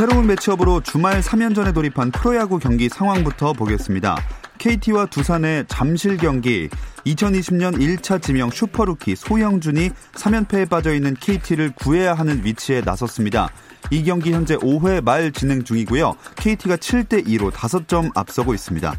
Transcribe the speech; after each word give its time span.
새로운 0.00 0.26
매치업으로 0.28 0.80
주말 0.80 1.20
3연전에 1.20 1.74
돌입한 1.74 2.10
프로야구 2.10 2.58
경기 2.58 2.88
상황부터 2.88 3.52
보겠습니다. 3.52 4.16
KT와 4.56 5.04
두산의 5.04 5.66
잠실 5.68 6.16
경기 6.16 6.70
2020년 7.04 7.76
1차 7.76 8.22
지명 8.22 8.48
슈퍼루키 8.48 9.14
소영준이 9.14 9.90
3연패에 10.14 10.70
빠져있는 10.70 11.16
KT를 11.20 11.72
구해야 11.74 12.14
하는 12.14 12.42
위치에 12.42 12.80
나섰습니다. 12.80 13.50
이 13.90 14.02
경기 14.02 14.32
현재 14.32 14.56
5회 14.56 15.04
말 15.04 15.32
진행 15.32 15.64
중이고요. 15.64 16.16
KT가 16.36 16.76
7대2로 16.78 17.50
5점 17.50 18.16
앞서고 18.16 18.54
있습니다. 18.54 18.94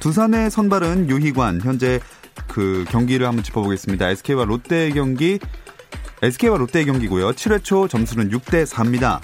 두산의 0.00 0.50
선발은 0.50 1.10
유희관 1.10 1.60
현재 1.60 2.00
그 2.48 2.86
경기를 2.88 3.26
한번 3.26 3.44
짚어보겠습니다. 3.44 4.08
SK와 4.08 4.46
롯데 4.46 4.88
경기 4.88 5.38
SK와 6.22 6.56
롯데 6.56 6.86
경기고요. 6.86 7.32
7회 7.32 7.62
초 7.62 7.88
점수는 7.88 8.30
6대 8.30 8.64
4입니다. 8.64 9.20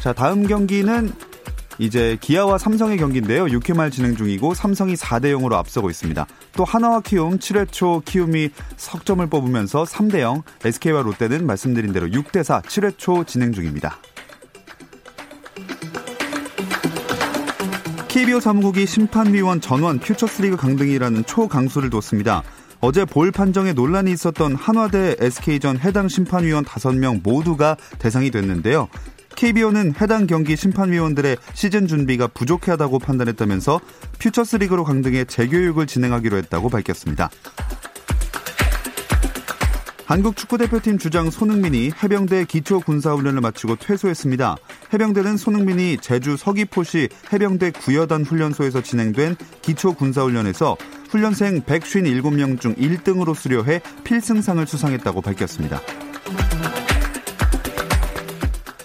자, 0.00 0.12
다음 0.12 0.46
경기는 0.46 1.12
이제 1.78 2.16
기아와 2.20 2.58
삼성의 2.58 2.98
경기인데요. 2.98 3.46
6회 3.46 3.76
말 3.76 3.90
진행 3.90 4.16
중이고 4.16 4.54
삼성이 4.54 4.94
4대 4.94 5.34
0으로 5.36 5.54
앞서고 5.54 5.90
있습니다. 5.90 6.26
또 6.52 6.64
하나와 6.64 7.00
키움 7.00 7.38
7회 7.38 7.70
초 7.72 8.00
키움이 8.04 8.50
석점을 8.76 9.26
뽑으면서 9.26 9.84
3대 9.84 10.20
0, 10.20 10.42
SK와 10.64 11.02
롯데는 11.02 11.46
말씀드린 11.46 11.92
대로 11.92 12.06
6대 12.06 12.44
4, 12.44 12.60
7회 12.60 12.94
초 12.96 13.24
진행 13.24 13.52
중입니다. 13.52 13.98
KBO 18.08 18.38
사무국이 18.38 18.86
심판위원 18.86 19.60
전원 19.60 19.98
퓨처스리그 19.98 20.56
강등이라는 20.56 21.24
초강수를 21.24 21.90
뒀습니다. 21.90 22.44
어제 22.80 23.04
볼 23.04 23.32
판정에 23.32 23.72
논란이 23.72 24.12
있었던 24.12 24.54
한화대 24.54 25.16
SK전 25.18 25.80
해당 25.80 26.06
심판위원 26.06 26.64
5명 26.64 27.22
모두가 27.24 27.76
대상이 27.98 28.30
됐는데요. 28.30 28.88
KBO는 29.36 29.94
해당 30.00 30.26
경기 30.26 30.56
심판위원들의 30.56 31.36
시즌 31.54 31.86
준비가 31.86 32.26
부족하다고 32.26 32.98
판단했다면서 32.98 33.80
퓨처스리그로 34.18 34.84
강등해 34.84 35.24
재교육을 35.24 35.86
진행하기로 35.86 36.36
했다고 36.38 36.68
밝혔습니다. 36.68 37.30
한국 40.06 40.36
축구대표팀 40.36 40.98
주장 40.98 41.30
손흥민이 41.30 41.90
해병대 42.02 42.44
기초 42.44 42.78
군사훈련을 42.80 43.40
마치고 43.40 43.76
퇴소했습니다. 43.76 44.56
해병대는 44.92 45.38
손흥민이 45.38 45.96
제주 46.00 46.36
서귀포시 46.36 47.08
해병대 47.32 47.70
구여단 47.70 48.24
훈련소에서 48.24 48.82
진행된 48.82 49.36
기초 49.62 49.94
군사훈련에서 49.94 50.76
훈련생 51.08 51.62
157명 51.62 52.60
중 52.60 52.74
1등으로 52.74 53.34
수료해 53.34 53.80
필승상을 54.04 54.66
수상했다고 54.66 55.22
밝혔습니다. 55.22 55.80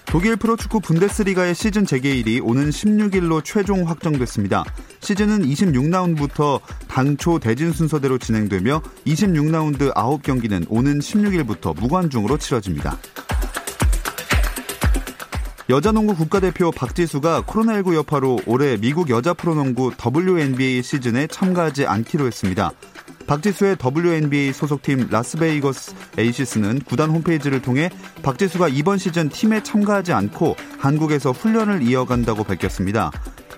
독일 0.09 0.37
프로축구 0.37 0.79
분데스리가의 0.79 1.53
시즌 1.53 1.85
재개일이 1.85 2.39
오는 2.39 2.71
16일로 2.71 3.43
최종 3.43 3.87
확정됐습니다. 3.87 4.63
시즌은 5.01 5.43
26라운드부터 5.43 6.61
당초 6.87 7.37
대진 7.37 7.71
순서대로 7.71 8.17
진행되며 8.17 8.81
26라운드 9.05 9.93
9경기는 9.93 10.65
오는 10.67 10.97
16일부터 10.97 11.79
무관중으로 11.79 12.39
치러집니다. 12.39 12.97
여자농구 15.69 16.15
국가대표 16.15 16.71
박지수가 16.71 17.43
코로나19 17.43 17.93
여파로 17.93 18.39
올해 18.47 18.77
미국 18.77 19.11
여자 19.11 19.35
프로농구 19.35 19.91
WNBA 20.03 20.81
시즌에 20.81 21.27
참가하지 21.27 21.85
않기로 21.85 22.25
했습니다. 22.25 22.71
박지수의 23.29 23.77
WNBA 23.79 24.51
소속팀 24.51 25.09
라스베이거스 25.11 25.93
에이시스는 26.17 26.79
구단 26.79 27.11
홈페이지를 27.11 27.61
통해 27.61 27.91
박지수가 28.23 28.69
이번 28.69 28.97
시즌 28.97 29.29
팀에 29.29 29.61
참가하지 29.61 30.13
않고 30.13 30.55
한국에서 30.79 31.31
훈련을 31.31 31.83
이어간다고 31.83 32.43
밝혔습니다. 32.43 33.11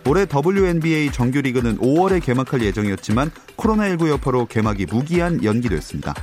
올해 0.09 0.25
WNBA 0.25 1.13
정규리그는 1.13 1.77
5월에 1.77 2.21
개막할 2.21 2.61
예정이었지만 2.61 3.31
코로나19 3.55 4.09
여파로 4.09 4.47
개막이 4.47 4.87
무기한 4.87 5.41
연기됐습니다. 5.41 6.15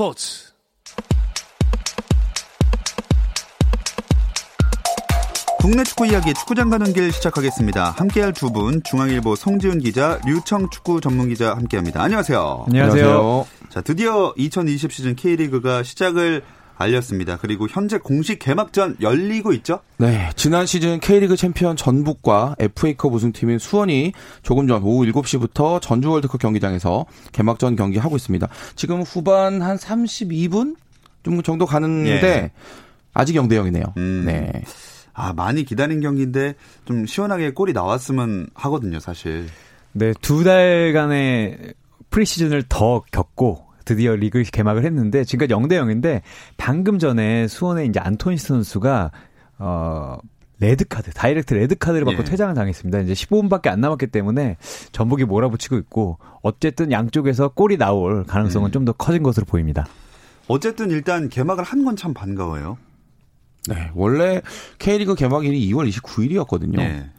스포츠. 0.00 0.54
국내 5.58 5.84
축구 5.84 6.06
이야기 6.06 6.32
축구장 6.32 6.70
가는 6.70 6.90
길 6.94 7.12
시작하겠습니다. 7.12 7.90
함께할 7.90 8.32
두 8.32 8.50
분 8.50 8.82
중앙일보 8.82 9.36
송지훈 9.36 9.80
기자, 9.80 10.18
류청 10.24 10.70
축구 10.70 11.02
전문 11.02 11.28
기자 11.28 11.54
함께합니다. 11.54 12.02
안녕하세요. 12.02 12.64
안녕하세요. 12.68 13.46
자, 13.68 13.82
드디어 13.82 14.32
2020 14.38 14.90
시즌 14.90 15.14
K리그가 15.16 15.82
시작을 15.82 16.44
알렸습니다. 16.80 17.36
그리고 17.36 17.66
현재 17.68 17.98
공식 17.98 18.38
개막전 18.38 18.96
열리고 19.00 19.52
있죠? 19.54 19.80
네, 19.98 20.30
지난 20.34 20.64
시즌 20.64 20.98
K리그 20.98 21.36
챔피언 21.36 21.76
전북과 21.76 22.56
FA컵 22.58 23.12
우승팀인 23.12 23.58
수원이 23.58 24.12
조금 24.42 24.66
전 24.66 24.82
오후 24.82 25.04
7시부터 25.04 25.80
전주 25.82 26.10
월드컵 26.10 26.40
경기장에서 26.40 27.04
개막전 27.32 27.76
경기 27.76 27.98
하고 27.98 28.16
있습니다. 28.16 28.48
지금 28.76 29.02
후반 29.02 29.60
한 29.60 29.76
32분 29.76 30.76
정도 31.44 31.66
가는데 31.66 32.26
예. 32.26 32.50
아직 33.12 33.34
0대 33.34 33.52
0이네요. 33.52 33.96
음. 33.98 34.24
네. 34.26 34.50
아, 35.12 35.34
많이 35.34 35.64
기다린 35.64 36.00
경기인데 36.00 36.54
좀 36.86 37.04
시원하게 37.04 37.50
골이 37.52 37.74
나왔으면 37.74 38.48
하거든요, 38.54 39.00
사실. 39.00 39.46
네, 39.92 40.14
두 40.22 40.44
달간의 40.44 41.74
preseason을 42.08 42.64
더 42.68 43.02
겪고 43.12 43.69
드디어 43.90 44.14
리그 44.14 44.40
개막을 44.44 44.84
했는데 44.84 45.24
지금까지 45.24 45.52
0대 45.52 45.72
0인데 45.72 46.22
방금 46.56 47.00
전에 47.00 47.48
수원의 47.48 47.88
이제 47.88 47.98
안토니스 47.98 48.46
선수가 48.46 49.10
어 49.58 50.18
레드 50.60 50.84
카드, 50.86 51.10
direct 51.10 51.54
레드 51.54 51.74
카드를 51.74 52.04
받고 52.04 52.20
예. 52.20 52.24
퇴장을 52.24 52.54
당했습니다. 52.54 53.00
이제 53.00 53.14
15분밖에 53.14 53.66
안 53.66 53.80
남았기 53.80 54.06
때문에 54.08 54.58
전북이 54.92 55.24
몰아붙이고 55.24 55.76
있고 55.78 56.18
어쨌든 56.42 56.92
양쪽에서 56.92 57.48
골이 57.48 57.78
나올 57.78 58.22
가능성은 58.24 58.68
음. 58.68 58.72
좀더 58.72 58.92
커진 58.92 59.24
것으로 59.24 59.44
보입니다. 59.46 59.88
어쨌든 60.46 60.90
일단 60.92 61.28
개막을 61.28 61.64
한 61.64 61.84
건 61.84 61.96
참 61.96 62.14
반가워요. 62.14 62.78
네, 63.68 63.90
원래 63.94 64.40
K리그 64.78 65.16
개막일이 65.16 65.68
2월 65.72 65.88
29일이었거든요. 65.90 66.76
네. 66.76 67.10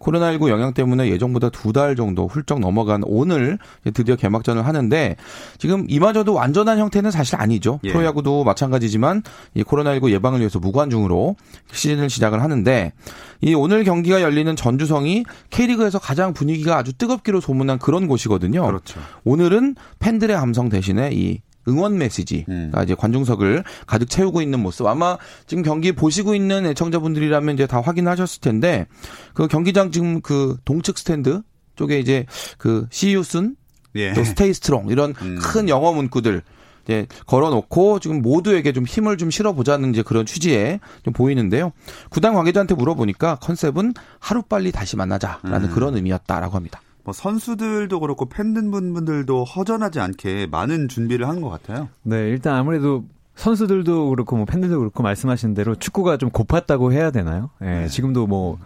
코로나19 0.00 0.48
영향 0.48 0.74
때문에 0.74 1.08
예정보다 1.10 1.48
두 1.50 1.70
달 1.72 1.94
정도 1.94 2.26
훌쩍 2.26 2.58
넘어간 2.58 3.02
오늘 3.04 3.58
드디어 3.94 4.16
개막전을 4.16 4.66
하는데 4.66 5.14
지금 5.58 5.86
이마저도 5.88 6.34
완전한 6.34 6.78
형태는 6.78 7.10
사실 7.12 7.36
아니죠. 7.36 7.78
예. 7.84 7.92
프로야구도 7.92 8.42
마찬가지지만 8.44 9.22
이 9.54 9.62
코로나19 9.62 10.10
예방을 10.10 10.40
위해서 10.40 10.58
무관중으로 10.58 11.36
시즌을 11.72 12.10
시작을 12.10 12.42
하는데 12.42 12.92
이 13.40 13.54
오늘 13.54 13.84
경기가 13.84 14.20
열리는 14.20 14.54
전주성이 14.56 15.24
K리그에서 15.50 15.98
가장 16.00 16.32
분위기가 16.32 16.76
아주 16.76 16.92
뜨겁기로 16.92 17.40
소문난 17.40 17.78
그런 17.78 18.08
곳이거든요. 18.08 18.66
그렇죠. 18.66 19.00
오늘은 19.24 19.76
팬들의 20.00 20.36
함성 20.36 20.68
대신에 20.70 21.10
이 21.12 21.40
응원 21.68 21.98
메시지, 21.98 22.44
음. 22.48 22.72
이제 22.82 22.94
관중석을 22.94 23.64
가득 23.86 24.08
채우고 24.08 24.42
있는 24.42 24.60
모습. 24.60 24.86
아마 24.86 25.18
지금 25.46 25.62
경기 25.62 25.92
보시고 25.92 26.34
있는 26.34 26.66
애청자분들이라면 26.66 27.54
이제 27.54 27.66
다 27.66 27.80
확인하셨을 27.80 28.40
텐데 28.40 28.86
그 29.34 29.46
경기장 29.46 29.90
지금 29.90 30.20
그 30.20 30.56
동측 30.64 30.98
스탠드 30.98 31.42
쪽에 31.76 31.98
이제 31.98 32.26
그 32.58 32.86
See 32.90 33.10
you 33.10 33.30
soon 33.30 33.56
예. 33.96 34.12
또 34.12 34.24
Stay 34.24 34.54
strong 34.54 34.88
이런 34.88 35.14
음. 35.22 35.38
큰 35.40 35.68
영어 35.68 35.92
문구들 35.92 36.42
이제 36.84 37.06
걸어놓고 37.26 38.00
지금 38.00 38.22
모두에게 38.22 38.72
좀 38.72 38.84
힘을 38.84 39.16
좀 39.16 39.30
실어보자는 39.30 39.90
이제 39.90 40.02
그런 40.02 40.26
취지에 40.26 40.80
좀 41.04 41.12
보이는데요. 41.12 41.72
구단 42.08 42.34
관계자한테 42.34 42.74
물어보니까 42.74 43.36
컨셉은 43.36 43.94
하루 44.18 44.42
빨리 44.42 44.72
다시 44.72 44.96
만나자라는 44.96 45.68
음. 45.68 45.74
그런 45.74 45.96
의미였다라고 45.96 46.56
합니다. 46.56 46.80
뭐 47.04 47.12
선수들도 47.12 48.00
그렇고 48.00 48.26
팬분들도 48.26 49.44
허전하지 49.44 50.00
않게 50.00 50.48
많은 50.50 50.88
준비를 50.88 51.28
하는 51.28 51.40
것 51.40 51.48
같아요. 51.50 51.88
네, 52.02 52.28
일단 52.28 52.56
아무래도 52.56 53.04
선수들도 53.34 54.10
그렇고 54.10 54.36
뭐 54.36 54.44
팬들도 54.44 54.78
그렇고 54.78 55.02
말씀하신 55.02 55.54
대로 55.54 55.74
축구가 55.74 56.18
좀 56.18 56.30
고팠다고 56.30 56.92
해야 56.92 57.10
되나요? 57.10 57.50
예, 57.62 57.64
네. 57.64 57.88
지금도 57.88 58.26
뭐 58.26 58.58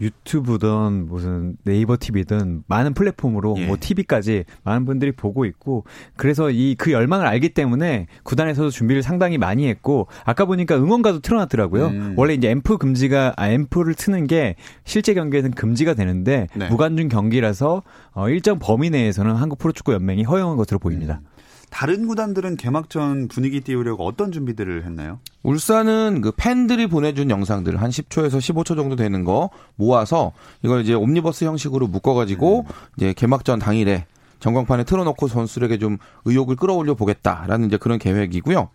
유튜브든 0.00 1.06
무슨 1.08 1.56
네이버 1.64 1.96
TV든 1.98 2.64
많은 2.66 2.94
플랫폼으로 2.94 3.54
예. 3.58 3.66
뭐 3.66 3.76
TV까지 3.78 4.44
많은 4.62 4.84
분들이 4.84 5.12
보고 5.12 5.44
있고 5.44 5.84
그래서 6.16 6.50
이 6.50 6.74
그 6.76 6.92
열망을 6.92 7.26
알기 7.26 7.50
때문에 7.50 8.08
구단에서도 8.24 8.70
준비를 8.70 9.02
상당히 9.02 9.38
많이 9.38 9.68
했고 9.68 10.06
아까 10.24 10.44
보니까 10.44 10.76
응원가도 10.76 11.20
틀어놨더라고요. 11.20 11.86
음. 11.86 12.14
원래 12.16 12.34
이제 12.34 12.50
앰프 12.50 12.78
금지가 12.78 13.34
아 13.36 13.48
앰프를 13.48 13.94
트는 13.94 14.26
게 14.26 14.56
실제 14.84 15.14
경기에는 15.14 15.52
금지가 15.52 15.94
되는데 15.94 16.48
네. 16.54 16.68
무관중 16.68 17.08
경기라서 17.08 17.82
어 18.12 18.28
일정 18.28 18.58
범위 18.58 18.90
내에서는 18.90 19.34
한국 19.34 19.58
프로축구 19.58 19.92
연맹이 19.92 20.24
허용한 20.24 20.56
것으로 20.56 20.78
보입니다. 20.78 21.20
음. 21.22 21.33
다른 21.74 22.06
구단들은 22.06 22.56
개막전 22.56 23.26
분위기 23.26 23.60
띄우려고 23.60 24.06
어떤 24.06 24.30
준비들을 24.30 24.84
했나요? 24.84 25.18
울산은 25.42 26.20
그 26.20 26.30
팬들이 26.30 26.86
보내준 26.86 27.30
영상들 27.30 27.82
한 27.82 27.90
10초에서 27.90 28.38
15초 28.38 28.76
정도 28.76 28.94
되는 28.94 29.24
거 29.24 29.50
모아서 29.74 30.30
이걸 30.62 30.82
이제 30.82 30.94
옴니버스 30.94 31.44
형식으로 31.44 31.88
묶어가지고 31.88 32.60
음. 32.60 32.72
이제 32.96 33.12
개막전 33.12 33.58
당일에 33.58 34.06
전광판에 34.44 34.84
틀어놓고 34.84 35.26
선수들에게 35.26 35.78
좀 35.78 35.96
의욕을 36.26 36.56
끌어올려 36.56 36.94
보겠다라는 36.94 37.68
이제 37.68 37.78
그런 37.78 37.98
계획이고요. 37.98 38.68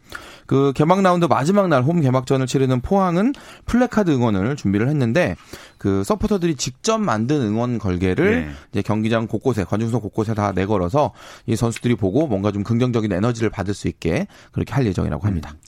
그 0.48 0.74
개막 0.74 1.04
라운드 1.04 1.26
마지막 1.26 1.68
날 1.68 1.84
홈 1.84 2.02
개막전을 2.02 2.46
치르는 2.46 2.82
포항은 2.82 3.34
플래카드 3.66 4.12
응원을 4.12 4.56
준비를 4.56 4.90
했는데 4.90 5.36
그 5.78 6.04
서포터들이 6.04 6.56
직접 6.56 6.98
만든 6.98 7.42
응원 7.42 7.78
걸개를 7.78 8.48
네. 8.48 8.52
이제 8.72 8.82
경기장 8.82 9.28
곳곳에 9.28 9.64
관중석 9.64 10.02
곳곳에 10.02 10.34
다 10.34 10.52
내걸어서 10.52 11.14
이 11.46 11.56
선수들이 11.56 11.96
보고 11.96 12.28
뭔가 12.28 12.52
좀 12.52 12.64
긍정적인 12.64 13.12
에너지를 13.12 13.50
받을 13.50 13.74
수 13.74 13.88
있게 13.88 14.28
그렇게 14.52 14.74
할 14.74 14.86
예정이라고 14.88 15.26
합니다. 15.26 15.52
음. 15.54 15.60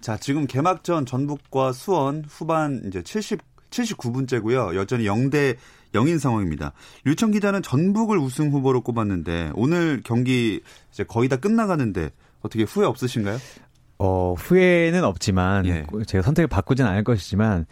자, 0.00 0.16
지금 0.16 0.46
개막전 0.46 1.06
전북과 1.06 1.72
수원 1.72 2.24
후반 2.26 2.82
이제 2.86 3.02
70 3.02 3.40
79분째고요. 3.70 4.74
여전히 4.74 5.04
0대 5.04 5.56
0인 5.92 6.18
상황입니다. 6.18 6.72
류청 7.04 7.30
기자는 7.30 7.62
전북을 7.62 8.18
우승 8.18 8.50
후보로 8.50 8.82
꼽았는데 8.82 9.52
오늘 9.54 10.00
경기 10.04 10.60
이제 10.92 11.04
거의 11.04 11.28
다 11.28 11.36
끝나가는데 11.36 12.10
어떻게 12.42 12.64
후회 12.64 12.86
없으신가요? 12.86 13.38
어, 13.98 14.34
후회는 14.38 15.04
없지만 15.04 15.66
예. 15.66 15.84
제가 16.06 16.22
선택을 16.22 16.48
바꾸진 16.48 16.86
않을 16.86 17.04
것이지만 17.04 17.66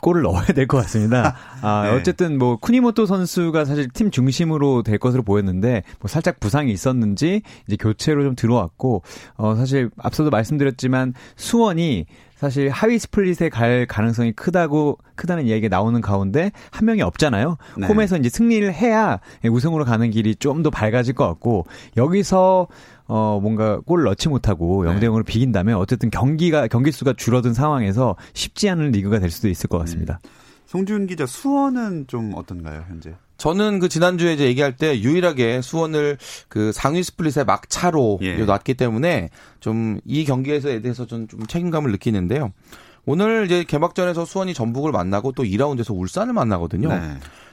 골을 0.00 0.22
넣어야 0.22 0.44
될 0.46 0.66
것 0.66 0.76
같습니다. 0.82 1.34
아, 1.62 1.84
네. 1.88 1.96
어쨌든 1.96 2.36
뭐 2.36 2.56
쿠니모토 2.56 3.06
선수가 3.06 3.64
사실 3.64 3.88
팀 3.88 4.10
중심으로 4.10 4.82
될 4.82 4.98
것으로 4.98 5.22
보였는데 5.22 5.82
뭐 6.00 6.08
살짝 6.08 6.40
부상이 6.40 6.70
있었는지 6.72 7.40
이제 7.66 7.76
교체로 7.76 8.22
좀 8.24 8.34
들어왔고 8.36 9.02
어 9.36 9.54
사실 9.54 9.88
앞서도 9.96 10.28
말씀드렸지만 10.28 11.14
수원이 11.36 12.04
사실 12.44 12.68
하위 12.68 12.98
스플릿에 12.98 13.48
갈 13.48 13.86
가능성이 13.86 14.32
크다고 14.32 14.98
크다는 15.14 15.46
이야기가 15.46 15.74
나오는 15.74 15.98
가운데 16.02 16.52
한 16.70 16.84
명이 16.84 17.00
없잖아요. 17.00 17.56
네. 17.78 17.86
홈에서 17.86 18.18
이제 18.18 18.28
승리를 18.28 18.70
해야 18.70 19.18
우승으로 19.44 19.84
가는 19.86 20.10
길이 20.10 20.34
좀 20.34 20.62
더 20.62 20.68
밝아질 20.70 21.14
것 21.14 21.26
같고 21.26 21.66
여기서 21.96 22.68
어 23.06 23.38
뭔가 23.42 23.80
골을 23.80 24.04
넣지 24.04 24.28
못하고 24.28 24.84
0대 24.84 25.04
0으로 25.04 25.24
비긴다면 25.24 25.76
어쨌든 25.76 26.10
경기가 26.10 26.68
경기 26.68 26.92
수가 26.92 27.14
줄어든 27.16 27.54
상황에서 27.54 28.16
쉽지 28.34 28.68
않은 28.70 28.90
리그가 28.92 29.20
될 29.20 29.30
수도 29.30 29.48
있을 29.48 29.68
것 29.68 29.78
같습니다. 29.78 30.20
음. 30.22 30.28
송준 30.66 31.06
기자 31.06 31.24
수원은 31.24 32.06
좀 32.08 32.32
어떤가요 32.34 32.84
현재? 32.88 33.14
저는 33.44 33.78
그 33.78 33.90
지난주에 33.90 34.32
이제 34.32 34.46
얘기할 34.46 34.74
때 34.74 34.98
유일하게 35.00 35.60
수원을 35.60 36.16
그 36.48 36.72
상위 36.72 37.02
스플릿의 37.02 37.44
막차로 37.44 38.20
예. 38.22 38.36
놨기 38.38 38.72
때문에 38.72 39.28
좀 39.60 40.00
이 40.06 40.24
경기에서에 40.24 40.80
대해서 40.80 41.06
좀, 41.06 41.28
좀 41.28 41.46
책임감을 41.46 41.90
느끼는데요. 41.92 42.52
오늘 43.04 43.44
이제 43.44 43.64
개막전에서 43.64 44.24
수원이 44.24 44.54
전북을 44.54 44.92
만나고 44.92 45.32
또 45.32 45.42
2라운드에서 45.42 45.94
울산을 45.94 46.32
만나거든요. 46.32 46.88
네. 46.88 47.00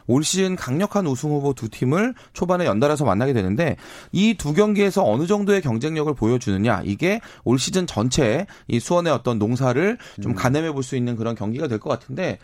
올 0.07 0.23
시즌 0.23 0.55
강력한 0.55 1.05
우승 1.07 1.29
후보 1.29 1.53
두 1.53 1.67
팀을 1.67 2.13
초반에 2.31 2.65
연달아서 2.65 3.03
만나게 3.03 3.33
되는데 3.33 3.75
이 4.13 4.35
두 4.35 4.53
경기에서 4.53 5.03
어느 5.05 5.27
정도의 5.27 5.61
경쟁력을 5.61 6.13
보여주느냐 6.13 6.83
이게 6.85 7.19
올 7.43 7.59
시즌 7.59 7.85
전체에 7.85 8.47
이 8.69 8.79
수원의 8.79 9.11
어떤 9.11 9.39
농사를 9.39 9.97
좀 10.21 10.31
음. 10.31 10.35
가늠해 10.35 10.71
볼 10.71 10.83
수 10.83 10.95
있는 10.95 11.17
그런 11.17 11.35
경기가 11.35 11.67
될 11.67 11.79
것 11.79 11.89
같은데 11.89 12.37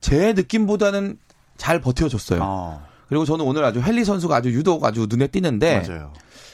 제 0.00 0.32
느낌보다는 0.32 1.18
잘 1.56 1.80
버텨줬어요. 1.80 2.40
어. 2.42 2.86
그리고 3.08 3.24
저는 3.24 3.44
오늘 3.44 3.64
아주 3.64 3.80
헨리 3.80 4.04
선수가 4.04 4.34
아주 4.34 4.52
유독 4.52 4.84
아주 4.84 5.06
눈에 5.08 5.26
띄는데 5.26 5.86
맞아요. 5.86 6.12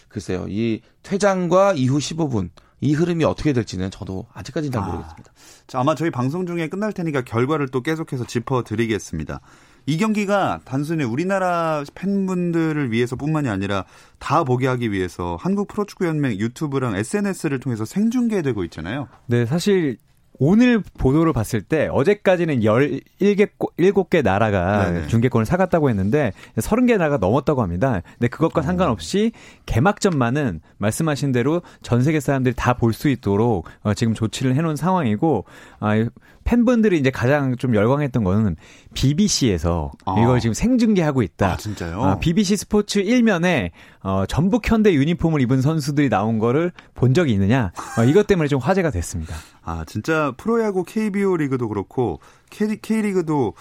글쎄요 0.08 0.46
이 0.48 0.80
퇴장과 1.02 1.74
이후 1.74 1.98
15분 1.98 2.50
이 2.80 2.94
흐름이 2.94 3.24
어떻게 3.24 3.52
될지는 3.52 3.90
저도 3.90 4.26
아직까지는 4.32 4.72
잘 4.72 4.82
모르겠습니다. 4.82 5.30
아, 5.30 5.64
자, 5.66 5.80
아마 5.80 5.94
저희 5.94 6.10
방송 6.10 6.46
중에 6.46 6.68
끝날 6.68 6.92
테니까 6.92 7.22
결과를 7.22 7.68
또 7.68 7.82
계속해서 7.82 8.24
짚어드리겠습니다. 8.24 9.40
이 9.86 9.96
경기가 9.98 10.60
단순히 10.64 11.04
우리나라 11.04 11.84
팬분들을 11.94 12.90
위해서뿐만이 12.90 13.48
아니라 13.48 13.84
다 14.18 14.44
보게 14.44 14.66
하기 14.66 14.92
위해서 14.92 15.36
한국 15.40 15.68
프로축구 15.68 16.06
연맹 16.06 16.38
유튜브랑 16.38 16.96
SNS를 16.96 17.60
통해서 17.60 17.84
생중계되고 17.84 18.64
있잖아요. 18.64 19.08
네, 19.26 19.46
사실 19.46 19.98
오늘 20.42 20.82
보도를 20.98 21.34
봤을 21.34 21.60
때 21.60 21.88
어제까지는 21.92 22.60
17개, 22.60 23.50
7개 23.78 24.22
나라가 24.24 24.90
네네. 24.90 25.06
중계권을 25.08 25.44
사갔다고 25.44 25.90
했는데 25.90 26.32
30개 26.56 26.96
나라가 26.96 27.18
넘었다고 27.18 27.60
합니다. 27.62 28.00
근데 28.18 28.28
그것과 28.28 28.60
어. 28.60 28.64
상관없이 28.64 29.32
개막전만은 29.66 30.62
말씀하신 30.78 31.32
대로 31.32 31.60
전 31.82 32.02
세계 32.02 32.20
사람들이 32.20 32.54
다 32.56 32.72
볼 32.72 32.94
수 32.94 33.10
있도록 33.10 33.68
어, 33.82 33.92
지금 33.92 34.14
조치를 34.14 34.54
해놓은 34.56 34.76
상황이고 34.76 35.44
아, 35.78 36.06
팬분들이 36.50 36.98
이제 36.98 37.10
가장 37.10 37.54
좀 37.56 37.76
열광했던 37.76 38.24
거는 38.24 38.56
BBC에서 38.94 39.92
아. 40.04 40.16
이걸 40.20 40.40
지금 40.40 40.52
생중계하고 40.52 41.22
있다. 41.22 41.52
아, 41.52 41.56
진짜요? 41.56 42.02
아, 42.02 42.18
BBC 42.18 42.56
스포츠 42.56 43.04
1면에 43.04 43.70
어, 44.02 44.24
전북 44.26 44.68
현대 44.68 44.92
유니폼을 44.92 45.40
입은 45.42 45.62
선수들이 45.62 46.08
나온 46.08 46.40
거를 46.40 46.72
본 46.94 47.14
적이 47.14 47.34
있느냐? 47.34 47.70
어, 47.96 48.02
이것 48.02 48.26
때문에 48.26 48.48
좀 48.48 48.58
화제가 48.58 48.90
됐습니다. 48.90 49.36
아, 49.62 49.84
진짜 49.86 50.32
프로야구 50.36 50.82
KBO 50.82 51.36
리그도 51.36 51.68
그렇고 51.68 52.18
K, 52.50 52.80
K리그도 52.82 53.54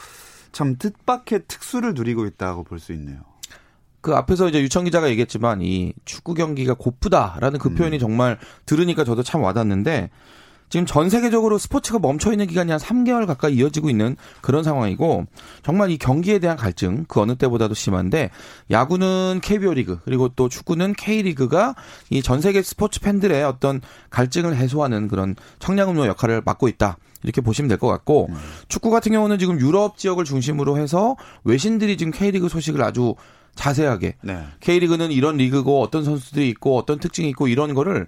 참 0.51 0.75
뜻밖의 0.79 1.41
특수를 1.47 1.93
누리고 1.93 2.25
있다고 2.25 2.63
볼 2.63 2.79
수 2.79 2.91
있네요. 2.93 3.19
그 4.01 4.15
앞에서 4.15 4.47
이제 4.49 4.63
유청 4.63 4.85
기자가 4.85 5.09
얘기했지만 5.09 5.61
이 5.61 5.93
축구 6.05 6.33
경기가 6.33 6.73
고프다라는 6.73 7.59
그 7.59 7.69
음. 7.69 7.75
표현이 7.75 7.99
정말 7.99 8.39
들으니까 8.65 9.03
저도 9.03 9.21
참 9.21 9.43
와닿는데 9.43 10.09
지금 10.69 10.85
전 10.85 11.09
세계적으로 11.09 11.57
스포츠가 11.57 11.99
멈춰 11.99 12.31
있는 12.31 12.47
기간이 12.47 12.71
한 12.71 12.79
3개월 12.79 13.25
가까이 13.25 13.55
이어지고 13.55 13.89
있는 13.89 14.15
그런 14.41 14.63
상황이고 14.63 15.25
정말 15.63 15.89
이 15.89 15.97
경기에 15.97 16.39
대한 16.39 16.55
갈증 16.57 17.05
그 17.07 17.19
어느 17.19 17.35
때보다도 17.35 17.73
심한데 17.73 18.29
야구는 18.71 19.39
KBO 19.43 19.73
리그 19.73 19.99
그리고 20.05 20.29
또 20.29 20.47
축구는 20.47 20.93
K리그가 20.93 21.75
이 22.11 22.21
전 22.21 22.41
세계 22.41 22.61
스포츠 22.61 22.99
팬들의 22.99 23.43
어떤 23.43 23.81
갈증을 24.11 24.55
해소하는 24.55 25.07
그런 25.07 25.35
청량음료 25.59 26.05
역할을 26.05 26.43
맡고 26.45 26.67
있다. 26.67 26.97
이렇게 27.23 27.41
보시면 27.41 27.67
될 27.67 27.77
것 27.79 27.87
같고 27.87 28.27
음. 28.29 28.37
축구 28.67 28.91
같은 28.91 29.11
경우는 29.11 29.39
지금 29.39 29.59
유럽 29.59 29.97
지역을 29.97 30.23
중심으로 30.23 30.77
해서 30.77 31.15
외신들이 31.43 31.97
지금 31.97 32.11
K리그 32.11 32.47
소식을 32.47 32.81
아주 32.83 33.15
자세하게 33.55 34.15
네. 34.21 34.45
K리그는 34.61 35.11
이런 35.11 35.35
리그고 35.37 35.81
어떤 35.81 36.03
선수들이 36.05 36.47
있고 36.49 36.77
어떤 36.77 36.99
특징이 36.99 37.27
있고 37.29 37.47
이런 37.49 37.73
거를 37.73 38.07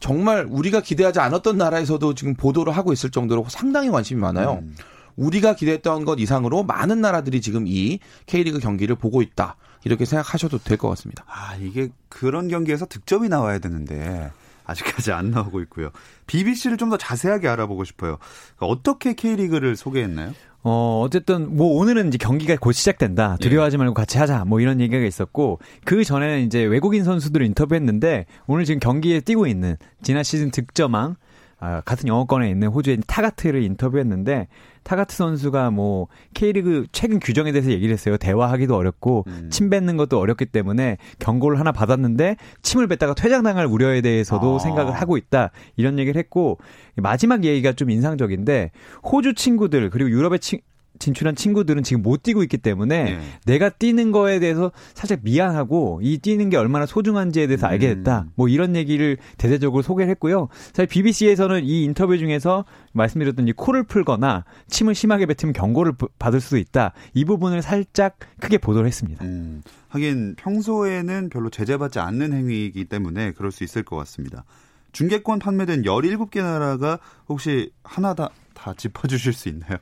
정말 0.00 0.46
우리가 0.48 0.80
기대하지 0.80 1.20
않았던 1.20 1.56
나라에서도 1.56 2.14
지금 2.14 2.34
보도를 2.34 2.76
하고 2.76 2.92
있을 2.92 3.10
정도로 3.10 3.46
상당히 3.48 3.90
관심이 3.90 4.20
많아요. 4.20 4.60
음. 4.62 4.76
우리가 5.16 5.54
기대했던 5.54 6.04
것 6.04 6.20
이상으로 6.20 6.62
많은 6.64 7.00
나라들이 7.00 7.40
지금 7.40 7.66
이 7.66 7.98
K리그 8.26 8.58
경기를 8.58 8.96
보고 8.96 9.22
있다. 9.22 9.56
이렇게 9.84 10.04
생각하셔도 10.04 10.58
될 10.58 10.76
것 10.76 10.88
같습니다. 10.90 11.24
아, 11.28 11.56
이게 11.60 11.88
그런 12.08 12.48
경기에서 12.48 12.86
득점이 12.86 13.28
나와야 13.28 13.58
되는데 13.58 14.30
아직까지 14.66 15.12
안 15.12 15.30
나오고 15.30 15.60
있고요. 15.62 15.90
BBC를 16.26 16.76
좀 16.76 16.86
더 16.86 16.96
자세하게 16.96 17.48
알아보고 17.48 17.82
싶어요. 17.84 18.18
그러니까 18.56 18.66
어떻게 18.66 19.14
K리그를 19.14 19.74
소개했나요? 19.76 20.32
어, 20.62 21.02
어쨌든, 21.04 21.56
뭐, 21.56 21.78
오늘은 21.80 22.08
이제 22.08 22.18
경기가 22.18 22.56
곧 22.60 22.72
시작된다. 22.72 23.36
두려워하지 23.40 23.76
말고 23.76 23.94
같이 23.94 24.18
하자. 24.18 24.44
뭐, 24.46 24.60
이런 24.60 24.80
얘기가 24.80 25.04
있었고, 25.04 25.60
그 25.84 26.02
전에는 26.02 26.40
이제 26.44 26.62
외국인 26.64 27.04
선수들을 27.04 27.44
인터뷰했는데, 27.46 28.26
오늘 28.48 28.64
지금 28.64 28.80
경기에 28.80 29.20
뛰고 29.20 29.46
있는, 29.46 29.76
지난 30.02 30.24
시즌 30.24 30.50
득점왕, 30.50 31.16
아, 31.58 31.80
같은 31.80 32.06
영어권에 32.08 32.50
있는 32.50 32.68
호주의 32.68 32.98
타가트를 33.06 33.62
인터뷰했는데 33.62 34.48
타가트 34.82 35.16
선수가 35.16 35.70
뭐 35.70 36.06
K리그 36.34 36.86
최근 36.92 37.18
규정에 37.18 37.50
대해서 37.50 37.70
얘기를 37.70 37.92
했어요. 37.92 38.16
대화하기도 38.18 38.76
어렵고 38.76 39.24
음. 39.26 39.48
침 39.50 39.70
뱉는 39.70 39.96
것도 39.96 40.18
어렵기 40.18 40.46
때문에 40.46 40.98
경고를 41.18 41.58
하나 41.58 41.72
받았는데 41.72 42.36
침을 42.62 42.86
뱉다가 42.88 43.14
퇴장당할 43.14 43.66
우려에 43.66 44.02
대해서도 44.02 44.56
아. 44.56 44.58
생각을 44.58 44.92
하고 44.92 45.16
있다. 45.16 45.50
이런 45.76 45.98
얘기를 45.98 46.18
했고 46.18 46.58
마지막 46.96 47.44
얘기가 47.44 47.72
좀 47.72 47.90
인상적인데 47.90 48.70
호주 49.02 49.34
친구들 49.34 49.90
그리고 49.90 50.10
유럽의 50.10 50.38
친, 50.40 50.60
진출한 50.98 51.34
친구들은 51.34 51.82
지금 51.82 52.02
못 52.02 52.22
뛰고 52.22 52.42
있기 52.42 52.58
때문에 52.58 53.04
네. 53.04 53.20
내가 53.44 53.68
뛰는 53.68 54.12
거에 54.12 54.38
대해서 54.38 54.72
살짝 54.94 55.20
미안하고 55.22 56.00
이 56.02 56.18
뛰는 56.18 56.50
게 56.50 56.56
얼마나 56.56 56.86
소중한지에 56.86 57.46
대해서 57.46 57.66
알게 57.66 57.94
됐다. 57.94 58.22
음. 58.22 58.30
뭐 58.34 58.48
이런 58.48 58.76
얘기를 58.76 59.16
대대적으로 59.38 59.82
소개를 59.82 60.10
했고요. 60.10 60.48
사실 60.72 60.86
BBC에서는 60.86 61.64
이 61.64 61.84
인터뷰 61.84 62.16
중에서 62.18 62.64
말씀드렸던 62.92 63.48
이 63.48 63.52
코를 63.52 63.84
풀거나 63.84 64.44
침을 64.68 64.94
심하게 64.94 65.26
뱉으면 65.26 65.52
경고를 65.52 65.92
받을 66.18 66.40
수도 66.40 66.56
있다. 66.56 66.92
이 67.14 67.24
부분을 67.24 67.62
살짝 67.62 68.16
크게 68.40 68.58
보도를 68.58 68.86
했습니다. 68.86 69.24
음. 69.24 69.62
하긴 69.88 70.34
평소에는 70.36 71.30
별로 71.30 71.48
제재받지 71.50 71.98
않는 71.98 72.32
행위이기 72.32 72.84
때문에 72.84 73.32
그럴 73.32 73.50
수 73.52 73.64
있을 73.64 73.82
것 73.82 73.96
같습니다. 73.96 74.44
중계권 74.92 75.40
판매된 75.40 75.82
17개 75.82 76.42
나라가 76.42 76.98
혹시 77.28 77.70
하나 77.84 78.14
다, 78.14 78.30
다 78.54 78.72
짚어주실 78.74 79.34
수 79.34 79.48
있나요? 79.50 79.76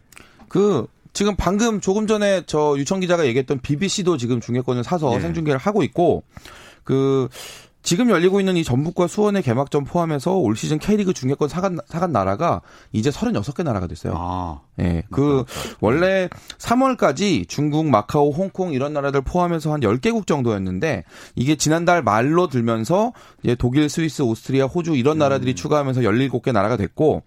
그 0.49 0.87
지금 1.15 1.37
방금 1.37 1.81
조금 1.81 2.07
전에 2.07 2.43
저 2.47 2.75
유청 2.77 3.01
기자가 3.01 3.25
얘기했던 3.27 3.61
BBC도 3.61 4.17
지금 4.19 4.41
중계권을 4.41 4.85
사서 4.85 5.11
네. 5.11 5.21
생중계를 5.21 5.59
하고 5.59 5.83
있고 5.83 6.25
그 6.83 7.29
지금 7.85 8.09
열리고 8.09 8.41
있는 8.41 8.57
이 8.57 8.65
전북과 8.65 9.07
수원의 9.07 9.43
개막전 9.43 9.85
포함해서 9.85 10.37
올 10.37 10.57
시즌 10.57 10.79
K리그 10.79 11.13
중계권 11.13 11.51
사간, 11.51 11.79
사간 11.87 12.13
나라가 12.13 12.63
이제 12.93 13.11
36개 13.11 13.63
나라가 13.63 13.87
됐어요. 13.87 14.15
아. 14.17 14.61
예. 14.79 14.83
네, 14.83 15.03
그 15.11 15.45
원래 15.81 16.29
3월까지 16.59 17.47
중국, 17.47 17.87
마카오, 17.87 18.31
홍콩 18.31 18.73
이런 18.73 18.95
나라들 18.95 19.21
포함해서 19.21 19.73
한 19.73 19.81
10개국 19.81 20.27
정도였는데 20.27 21.05
이게 21.37 21.57
지난달 21.57 22.03
말로 22.03 22.49
들면서 22.49 23.13
이제 23.43 23.55
독일, 23.55 23.91
스위스, 23.91 24.23
오스트리아, 24.23 24.65
호주 24.65 24.97
이런 24.97 25.19
나라들이 25.19 25.53
음. 25.53 25.55
추가하면서 25.55 26.01
17개 26.01 26.53
나라가 26.53 26.79
됐고 26.79 27.23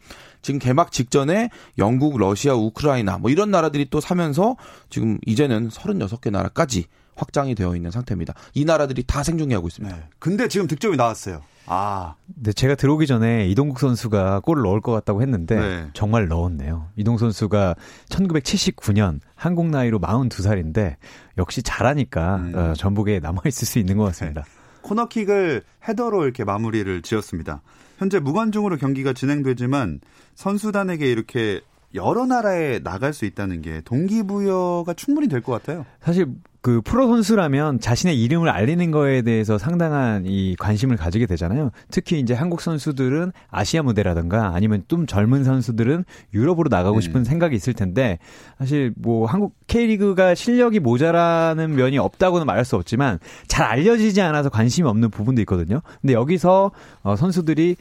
지금 0.48 0.60
개막 0.60 0.94
직전에 0.94 1.50
영국, 1.78 2.18
러시아, 2.18 2.54
우크라이나 2.54 3.18
뭐 3.18 3.30
이런 3.30 3.52
나라들이 3.52 3.90
또 3.90 4.00
사면서 4.00 4.56
지금 4.90 5.18
이제는 5.26 5.68
36개 5.68 6.32
나라까지 6.32 6.86
확장이 7.18 7.54
되어 7.54 7.76
있는 7.76 7.92
상태입니다. 7.92 8.34
이 8.54 8.64
나라들이 8.64 9.04
다 9.06 9.24
생중계하고 9.24 9.68
있습니다. 9.68 9.94
네. 9.94 10.04
근데 10.20 10.48
지금 10.48 10.68
득점이 10.68 10.96
나왔어요. 10.96 11.42
아. 11.66 12.16
네, 12.28 12.54
제가 12.54 12.76
들어오기 12.76 13.08
전에 13.08 13.46
이동국 13.50 13.78
선수가 13.80 14.40
골을 14.40 14.64
넣을 14.64 14.80
것 14.80 14.94
같다고 14.94 15.22
했는데 15.22 15.56
네. 15.58 15.88
정말 15.94 16.30
넣었네요. 16.30 16.92
이동 16.96 17.18
선수가 17.18 17.76
1979년 18.08 19.20
한국 19.36 19.68
나이로 19.68 20.00
42살인데 20.00 20.96
역시 21.38 21.62
잘하니까 21.62 22.36
음. 22.38 22.56
어, 22.56 22.74
전북에 22.74 23.20
남아 23.20 23.42
있을 23.48 23.68
수 23.68 23.80
있는 23.80 23.98
것 23.98 24.06
같습니다. 24.06 24.46
네. 24.88 24.90
코너킥을 24.90 25.64
헤더로 25.88 26.24
이렇게 26.24 26.44
마무리를 26.44 27.02
지었습니다. 27.02 27.62
현재 27.98 28.20
무관중으로 28.20 28.78
경기가 28.78 29.14
진행되지만 29.14 30.00
선수단에게 30.36 31.10
이렇게 31.12 31.62
여러 31.96 32.26
나라에 32.26 32.80
나갈 32.80 33.14
수 33.14 33.26
있다는 33.26 33.62
게 33.62 33.82
동기부여가 33.86 34.94
충분히 34.94 35.28
될 35.28 35.42
것 35.42 35.52
같아요. 35.54 35.86
사실 36.02 36.28
그 36.68 36.82
프로 36.82 37.08
선수라면 37.08 37.80
자신의 37.80 38.22
이름을 38.22 38.50
알리는 38.50 38.92
거에 38.92 39.22
대해서 39.22 39.58
상당한 39.58 40.26
이 40.26 40.54
관심을 40.60 40.98
가지게 40.98 41.26
되잖아요. 41.26 41.72
특히 41.90 42.20
이제 42.20 42.34
한국 42.34 42.60
선수들은 42.60 43.32
아시아 43.50 43.84
무대라든가 43.84 44.52
아니면 44.54 44.84
좀 44.90 45.08
젊은 45.08 45.46
선수들은 45.46 46.04
유럽으로 46.34 46.68
나가고 46.70 46.98
음. 46.98 47.02
싶은 47.02 47.22
음. 47.22 47.24
생각이 47.24 47.56
있을 47.56 47.72
텐데 47.72 48.20
사실 48.58 48.94
뭐 48.98 49.26
한국 49.26 49.56
K리그가 49.68 50.36
실력이 50.36 50.82
모자라는 50.82 51.74
면이 51.74 52.00
없다고는 52.00 52.46
말할 52.46 52.66
수 52.66 52.76
없지만 52.76 53.20
잘 53.48 53.66
알려지지 53.66 54.20
않아서 54.20 54.50
관심이 54.50 54.90
없는 54.90 55.10
부분도 55.10 55.40
있거든요. 55.44 55.80
근데 56.02 56.12
여기서 56.12 56.72
어 57.02 57.16
선수들이 57.16 57.78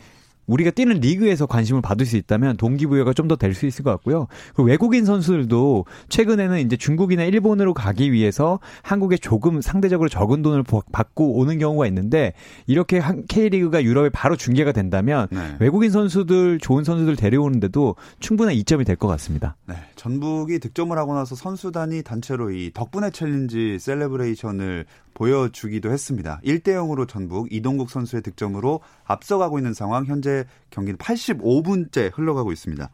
우리가 0.47 0.71
뛰는 0.71 1.01
리그에서 1.01 1.47
관심을 1.47 1.83
받을 1.83 2.07
수 2.07 2.17
있다면 2.17 2.57
동기부여가 2.57 3.13
좀 3.13 3.27
더 3.29 3.37
될 3.37 3.55
수 3.55 3.67
있을 3.67 3.85
것 3.85 3.91
같고요. 3.91 4.29
그 4.55 4.63
외국인 4.63 5.05
선수들도 5.05 5.85
최근에는 6.09 6.61
이제 6.61 6.77
중국이나 6.77 7.25
일본으로 7.25 7.75
가기 7.75 8.13
위해서 8.13 8.61
한국에 8.83 9.17
조금 9.17 9.61
상대적으로 9.61 10.09
적은 10.09 10.43
돈을 10.43 10.63
받고 10.93 11.39
오는 11.39 11.59
경우가 11.59 11.87
있는데 11.89 12.33
이렇게 12.67 13.01
K리그가 13.29 13.83
유럽에 13.83 14.11
바로 14.11 14.37
중계가 14.37 14.73
된다면 14.73 15.27
네. 15.31 15.57
외국인 15.61 15.91
선수들 15.91 16.59
좋은 16.61 16.85
선수들 16.85 17.17
데려오는데도 17.17 17.97
충분한 18.21 18.55
이점이 18.55 18.85
될 18.85 18.97
것 18.97 19.09
같습니다. 19.09 19.57
네. 19.67 19.75
전북이 19.97 20.59
득점을 20.61 20.97
하고 20.97 21.15
나서 21.15 21.35
선수단이 21.35 22.03
단체로 22.03 22.51
이 22.51 22.71
덕분에 22.73 23.11
challenge 23.11 23.79
celebration을 23.79 24.87
보여주기도 25.17 25.91
했습니다. 25.91 26.41
1대 26.45 26.69
0으로 26.69 27.09
전북 27.09 27.53
이동국 27.53 27.91
선수의 27.91 28.23
득점으로 28.23 28.81
앞서가고 29.05 29.59
있는 29.59 29.75
상황 29.75 30.05
현재 30.05 30.45
경기는 30.71 30.99
85분째 30.99 32.13
흘러가고 32.15 32.53
있습니다. 32.53 32.89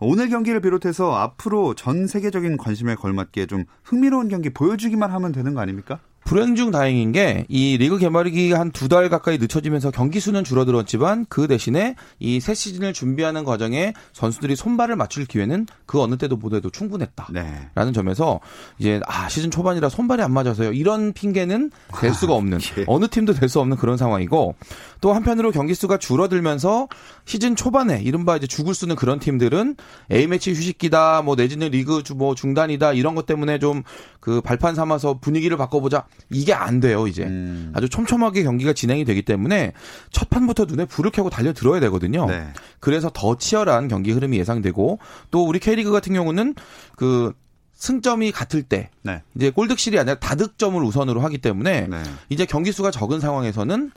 오늘 0.00 0.28
경기를 0.28 0.60
비롯해서 0.60 1.14
앞으로 1.14 1.74
전 1.74 2.08
세계적인 2.08 2.56
관심에 2.56 2.96
걸맞게 2.96 3.46
좀 3.46 3.64
흥미로운 3.84 4.28
경기 4.28 4.50
보여주기만 4.50 5.10
하면 5.12 5.30
되는 5.30 5.54
거 5.54 5.60
아닙니까? 5.60 6.00
불행 6.24 6.54
중 6.54 6.70
다행인 6.70 7.12
게 7.12 7.44
이 7.48 7.76
리그 7.78 7.98
개막이 7.98 8.52
한 8.52 8.70
두 8.72 8.88
달 8.88 9.08
가까이 9.08 9.38
늦춰지면서 9.38 9.90
경기 9.90 10.20
수는 10.20 10.44
줄어들었지만 10.44 11.26
그 11.28 11.46
대신에 11.48 11.94
이 12.20 12.40
새 12.40 12.54
시즌을 12.54 12.92
준비하는 12.92 13.44
과정에 13.44 13.92
선수들이 14.12 14.56
손발을 14.56 14.96
맞출 14.96 15.24
기회는 15.26 15.66
그 15.86 16.00
어느 16.00 16.16
때도 16.16 16.38
보다도 16.38 16.70
충분했다라는 16.70 17.70
네. 17.74 17.92
점에서 17.92 18.40
이제 18.78 19.00
아 19.06 19.28
시즌 19.28 19.50
초반이라 19.50 19.88
손발이 19.88 20.22
안 20.22 20.32
맞아서요 20.32 20.72
이런 20.72 21.12
핑계는 21.12 21.70
될 22.00 22.14
수가 22.14 22.34
없는 22.34 22.58
예. 22.78 22.84
어느 22.86 23.06
팀도 23.08 23.34
될 23.34 23.48
수 23.48 23.60
없는 23.60 23.76
그런 23.76 23.96
상황이고 23.98 24.54
또 25.02 25.12
한편으로 25.12 25.50
경기 25.50 25.74
수가 25.74 25.98
줄어들면서 25.98 26.88
시즌 27.26 27.54
초반에 27.54 28.00
이른바 28.02 28.36
이제 28.36 28.46
죽을 28.46 28.72
수는 28.74 28.96
그런 28.96 29.18
팀들은 29.18 29.76
A 30.10 30.26
매치 30.26 30.52
휴식기다 30.52 31.22
뭐 31.22 31.34
내지는 31.34 31.70
리그 31.70 32.02
뭐 32.16 32.34
중단이다 32.34 32.92
이런 32.94 33.14
것 33.14 33.26
때문에 33.26 33.58
좀 33.58 33.82
그 34.22 34.40
발판 34.40 34.76
삼아서 34.76 35.18
분위기를 35.18 35.56
바꿔보자 35.56 36.04
이게 36.30 36.52
안 36.52 36.80
돼요, 36.80 37.06
이제. 37.06 37.24
음. 37.24 37.72
아주 37.74 37.88
촘촘하게 37.88 38.42
경기가 38.42 38.72
진행이 38.72 39.04
되기 39.04 39.22
때문에 39.22 39.72
첫 40.10 40.30
판부터 40.30 40.64
눈에 40.64 40.86
불을 40.86 41.10
켜고 41.10 41.30
달려 41.30 41.52
들어야 41.52 41.80
되거든요. 41.80 42.26
네. 42.26 42.48
그래서 42.80 43.10
더 43.12 43.36
치열한 43.36 43.88
경기 43.88 44.12
흐름이 44.12 44.38
예상되고 44.38 44.98
또 45.30 45.46
우리 45.46 45.58
K리그 45.58 45.90
같은 45.90 46.14
경우는 46.14 46.54
그 46.96 47.32
승점이 47.74 48.30
같을 48.32 48.62
때 48.62 48.90
네. 49.02 49.22
이제 49.34 49.50
골득실이 49.50 49.98
아니라 49.98 50.14
다득점을 50.20 50.82
우선으로 50.82 51.20
하기 51.20 51.38
때문에 51.38 51.88
네. 51.88 52.02
이제 52.28 52.46
경기 52.46 52.70
수가 52.72 52.90
적은 52.90 53.20
상황에서는 53.20 53.90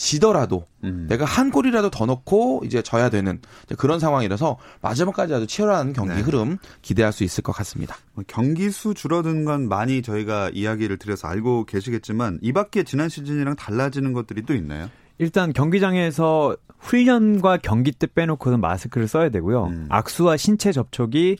지더라도 0.00 0.64
음. 0.82 1.06
내가 1.10 1.26
한 1.26 1.50
골이라도 1.50 1.90
더 1.90 2.06
넣고 2.06 2.62
이제 2.64 2.80
져야 2.80 3.10
되는 3.10 3.38
그런 3.76 4.00
상황이라서 4.00 4.56
마지막까지 4.80 5.34
아주 5.34 5.46
치열한 5.46 5.92
경기 5.92 6.14
네. 6.14 6.20
흐름 6.22 6.56
기대할 6.80 7.12
수 7.12 7.22
있을 7.22 7.42
것 7.42 7.52
같습니다. 7.52 7.96
뭐 8.14 8.24
경기 8.26 8.70
수 8.70 8.94
줄어드는 8.94 9.44
건 9.44 9.68
많이 9.68 10.00
저희가 10.00 10.52
이야기를 10.54 10.96
드려서 10.96 11.28
알고 11.28 11.66
계시겠지만 11.66 12.38
이 12.40 12.52
밖에 12.54 12.82
지난 12.82 13.10
시즌이랑 13.10 13.56
달라지는 13.56 14.14
것들이 14.14 14.42
또 14.46 14.54
있나요? 14.54 14.88
일단 15.18 15.52
경기장에서 15.52 16.56
훈련과 16.78 17.58
경기 17.58 17.92
때 17.92 18.06
빼놓고는 18.06 18.58
마스크를 18.58 19.06
써야 19.06 19.28
되고요. 19.28 19.66
음. 19.66 19.86
악수와 19.90 20.38
신체 20.38 20.72
접촉이 20.72 21.36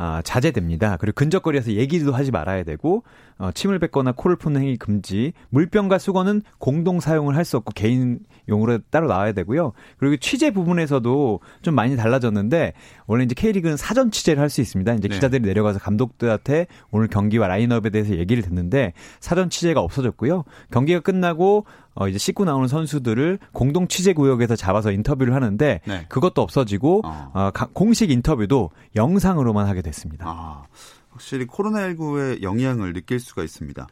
아, 0.00 0.22
자제됩니다. 0.22 0.96
그리고 0.96 1.16
근접거리에서 1.16 1.72
얘기도 1.72 2.12
하지 2.12 2.30
말아야 2.30 2.62
되고 2.62 3.02
어, 3.36 3.50
침을 3.52 3.80
뱉거나 3.80 4.12
코를 4.12 4.36
푸는 4.36 4.60
행위 4.60 4.76
금지. 4.76 5.32
물병과 5.50 5.98
수건은 5.98 6.42
공동 6.58 7.00
사용을 7.00 7.34
할 7.36 7.44
수 7.44 7.56
없고 7.56 7.72
개인용으로 7.74 8.78
따로 8.90 9.08
나와야 9.08 9.32
되고요. 9.32 9.72
그리고 9.96 10.16
취재 10.18 10.50
부분에서도 10.52 11.40
좀 11.62 11.74
많이 11.74 11.96
달라졌는데 11.96 12.74
원래 13.06 13.24
이제 13.24 13.34
K리그는 13.34 13.76
사전 13.76 14.10
취재를 14.12 14.40
할 14.40 14.50
수 14.50 14.60
있습니다. 14.60 14.92
이제 14.94 15.08
네. 15.08 15.14
기자들이 15.14 15.42
내려가서 15.42 15.78
감독들한테 15.80 16.66
오늘 16.90 17.08
경기와 17.08 17.48
라인업에 17.48 17.90
대해서 17.90 18.16
얘기를 18.16 18.42
듣는데 18.42 18.92
사전 19.18 19.50
취재가 19.50 19.80
없어졌고요. 19.80 20.44
경기가 20.70 21.00
끝나고 21.00 21.64
어 22.00 22.08
이제 22.08 22.18
씻고 22.18 22.44
나오는 22.44 22.68
선수들을 22.68 23.38
공동 23.52 23.88
취재 23.88 24.12
구역에서 24.12 24.56
잡아서 24.56 24.92
인터뷰를 24.92 25.34
하는데 25.34 25.80
네. 25.84 26.06
그것도 26.08 26.42
없어지고 26.42 27.02
어. 27.04 27.30
어 27.34 27.50
공식 27.72 28.10
인터뷰도 28.10 28.70
영상으로만 28.94 29.66
하게 29.66 29.82
됐습니다. 29.82 30.24
아. 30.28 30.62
확실히 31.10 31.46
코로나19의 31.46 32.42
영향을 32.42 32.92
느낄 32.92 33.18
수가 33.18 33.42
있습니다. 33.42 33.88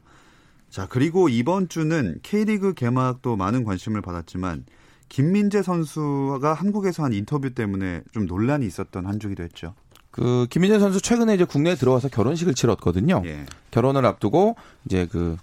자, 0.70 0.86
그리고 0.88 1.28
이번 1.28 1.68
주는 1.68 2.18
K리그 2.22 2.74
개막도 2.74 3.36
많은 3.36 3.64
관심을 3.64 4.00
받았지만 4.00 4.64
김민재 5.08 5.62
선수가 5.62 6.54
한국에서 6.54 7.02
한 7.02 7.12
인터뷰 7.12 7.54
때문에 7.54 8.02
좀 8.12 8.26
논란이 8.26 8.66
있었던 8.66 9.06
한 9.06 9.18
주기도 9.18 9.42
했죠. 9.42 9.74
그 10.10 10.46
김민재 10.50 10.78
선수 10.78 11.00
최근에 11.00 11.34
이제 11.34 11.44
국내에 11.44 11.74
들어와서 11.74 12.08
결혼식을 12.08 12.54
치렀거든요. 12.54 13.22
예. 13.26 13.44
결혼을 13.70 14.06
앞두고 14.06 14.56
이제 14.84 15.06
그 15.10 15.36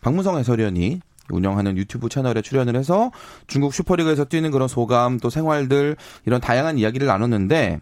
박문성 0.00 0.38
해설위원이 0.38 1.00
운영하는 1.32 1.76
유튜브 1.76 2.08
채널에 2.08 2.42
출연을 2.42 2.76
해서 2.76 3.10
중국 3.46 3.74
슈퍼리그에서 3.74 4.24
뛰는 4.24 4.50
그런 4.50 4.68
소감 4.68 5.18
또 5.18 5.30
생활들 5.30 5.96
이런 6.26 6.40
다양한 6.40 6.78
이야기를 6.78 7.06
나눴는데 7.06 7.80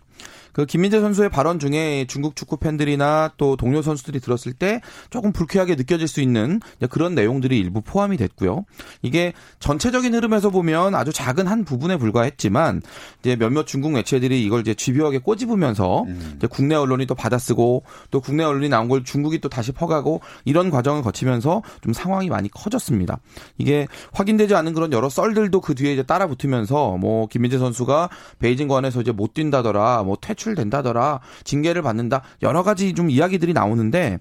그 0.59 0.67
김민재 0.67 0.99
선수의 0.99 1.29
발언 1.29 1.61
중에 1.61 2.05
중국 2.09 2.35
축구 2.35 2.57
팬들이나 2.57 3.31
또 3.37 3.55
동료 3.55 3.81
선수들이 3.81 4.19
들었을 4.19 4.53
때 4.53 4.81
조금 5.09 5.31
불쾌하게 5.31 5.77
느껴질 5.77 6.09
수 6.09 6.21
있는 6.21 6.59
그런 6.91 7.15
내용들이 7.15 7.57
일부 7.57 7.81
포함이 7.81 8.17
됐고요. 8.17 8.65
이게 9.03 9.35
전체적인 9.61 10.13
흐름에서 10.17 10.51
보면 10.51 10.97
아주 10.97 11.13
작은 11.13 11.47
한 11.47 11.65
부분에 11.65 11.97
불과했지만 11.97 12.83
이제 13.21 13.37
몇몇 13.37 13.69
중국 13.69 13.93
매체들이 13.93 14.43
이걸 14.43 14.63
이제 14.63 14.75
집요하게 14.75 15.19
꼬집으면서 15.19 16.03
음. 16.09 16.33
이제 16.39 16.49
국내 16.49 16.75
언론이 16.75 17.07
또 17.07 17.15
받아쓰고 17.15 17.85
또 18.11 18.21
국내 18.21 18.43
언론이 18.43 18.69
나온 18.69 18.89
걸 18.89 19.05
중국이 19.05 19.39
또 19.39 19.49
다시 19.49 19.71
퍼가고 19.71 20.23
이런 20.45 20.71
과정을 20.71 21.03
거치면서 21.03 21.63
좀 21.83 21.93
상황이 21.93 22.29
많이 22.31 22.49
커졌습니다. 22.49 23.21
이게 23.59 23.87
확인되지 24.13 24.57
않은 24.57 24.75
그런 24.75 24.93
여러 24.93 25.09
썰들도 25.09 25.61
그 25.61 25.77
뒤에 25.77 25.93
이제 25.93 26.03
따라 26.03 26.27
붙으면서 26.27 26.97
뭐 26.97 27.29
김민재 27.29 27.59
선수가 27.59 28.09
베이징 28.41 28.67
관에서 28.67 29.01
이제 29.03 29.13
못 29.13 29.35
뛴다더라, 29.35 30.03
뭐 30.03 30.17
퇴출 30.21 30.48
퇴출된다더라, 30.49 31.21
징계를 31.45 31.83
받는다, 31.83 32.23
여러 32.43 32.63
가지 32.63 32.95
좀 32.95 33.11
이야기들이 33.11 33.53
나오는데 33.53 34.19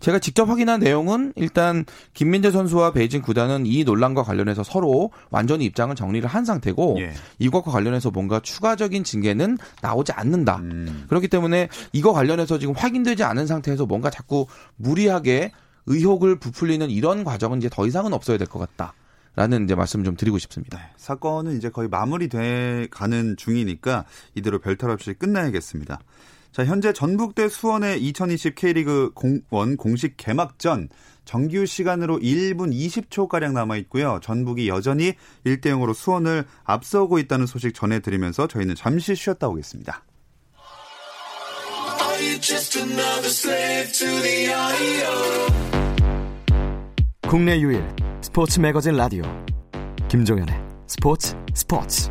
제가 0.00 0.18
직접 0.18 0.48
확인한 0.48 0.80
내용은 0.80 1.32
일단 1.36 1.84
김민재 2.14 2.50
선수와 2.50 2.92
베이징 2.92 3.20
구단은 3.20 3.66
이 3.66 3.84
논란과 3.84 4.22
관련해서 4.22 4.62
서로 4.62 5.10
완전히 5.30 5.66
입장을 5.66 5.94
정리를 5.94 6.26
한 6.26 6.44
상태고 6.46 6.96
예. 7.00 7.12
이것과 7.38 7.70
관련해서 7.70 8.10
뭔가 8.10 8.40
추가적인 8.40 9.04
징계는 9.04 9.58
나오지 9.82 10.12
않는다. 10.12 10.56
음. 10.56 11.04
그렇기 11.08 11.28
때문에 11.28 11.68
이거 11.92 12.12
관련해서 12.14 12.58
지금 12.58 12.74
확인되지 12.74 13.24
않은 13.24 13.46
상태에서 13.46 13.84
뭔가 13.84 14.08
자꾸 14.08 14.46
무리하게 14.76 15.52
의혹을 15.86 16.38
부풀리는 16.38 16.88
이런 16.88 17.22
과정은 17.24 17.58
이제 17.58 17.68
더 17.70 17.86
이상은 17.86 18.12
없어야 18.14 18.38
될 18.38 18.46
것 18.46 18.58
같다. 18.58 18.94
라는 19.36 19.64
이제 19.64 19.74
말씀 19.74 20.04
좀 20.04 20.16
드리고 20.16 20.38
싶습니다. 20.38 20.78
네, 20.78 20.84
사건은 20.96 21.56
이제 21.56 21.70
거의 21.70 21.88
마무리돼 21.88 22.88
가는 22.90 23.36
중이니까 23.36 24.04
이대로 24.34 24.58
별탈 24.58 24.90
없이 24.90 25.14
끝나야겠습니다. 25.14 26.00
자, 26.52 26.64
현재 26.64 26.92
전북대 26.92 27.48
수원의 27.48 28.02
2020 28.02 28.56
K리그 28.56 29.12
공1 29.14 29.78
공식 29.78 30.16
개막전 30.16 30.88
정규 31.24 31.64
시간으로 31.64 32.18
1분 32.18 32.72
20초 32.72 33.28
가량 33.28 33.54
남아 33.54 33.76
있고요. 33.76 34.18
전북이 34.20 34.68
여전히 34.68 35.14
1대 35.44 35.66
0으로 35.66 35.94
수원을 35.94 36.44
앞서고 36.64 37.20
있다는 37.20 37.46
소식 37.46 37.72
전해 37.72 38.00
드리면서 38.00 38.48
저희는 38.48 38.74
잠시 38.74 39.14
쉬었다 39.14 39.46
오겠습니다. 39.46 40.02
국내 47.30 47.60
유일 47.60 47.86
스포츠 48.22 48.58
매거진 48.58 48.96
라디오 48.96 49.22
김종현의 50.08 50.52
스포츠 50.88 51.36
스포츠 51.54 52.10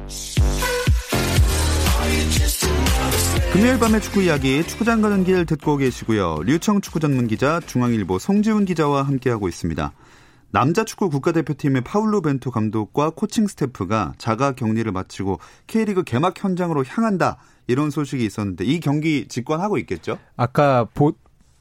금요일 3.51 3.77
밤의 3.79 3.99
축구 3.99 4.21
이야기 4.21 4.65
축구장 4.65 5.01
가는 5.01 5.25
길 5.25 5.45
듣고 5.45 5.75
계시고요. 5.75 6.43
류청 6.45 6.79
축구 6.79 7.01
전문 7.01 7.27
기자 7.27 7.59
중앙일보 7.59 8.17
송지훈 8.17 8.63
기자와 8.63 9.03
함께하고 9.03 9.49
있습니다. 9.49 9.91
남자 10.51 10.85
축구 10.85 11.09
국가대표팀의 11.09 11.81
파울로 11.81 12.21
벤투 12.21 12.49
감독과 12.49 13.09
코칭 13.09 13.47
스태프가 13.47 14.13
자가 14.17 14.53
격리를 14.53 14.89
마치고 14.89 15.41
K리그 15.67 16.03
개막 16.03 16.41
현장으로 16.41 16.85
향한다. 16.85 17.39
이런 17.67 17.89
소식이 17.89 18.23
있었는데 18.23 18.63
이 18.63 18.79
경기 18.79 19.27
직관하고 19.27 19.77
있겠죠? 19.79 20.17
아까 20.37 20.85
보, 20.85 21.11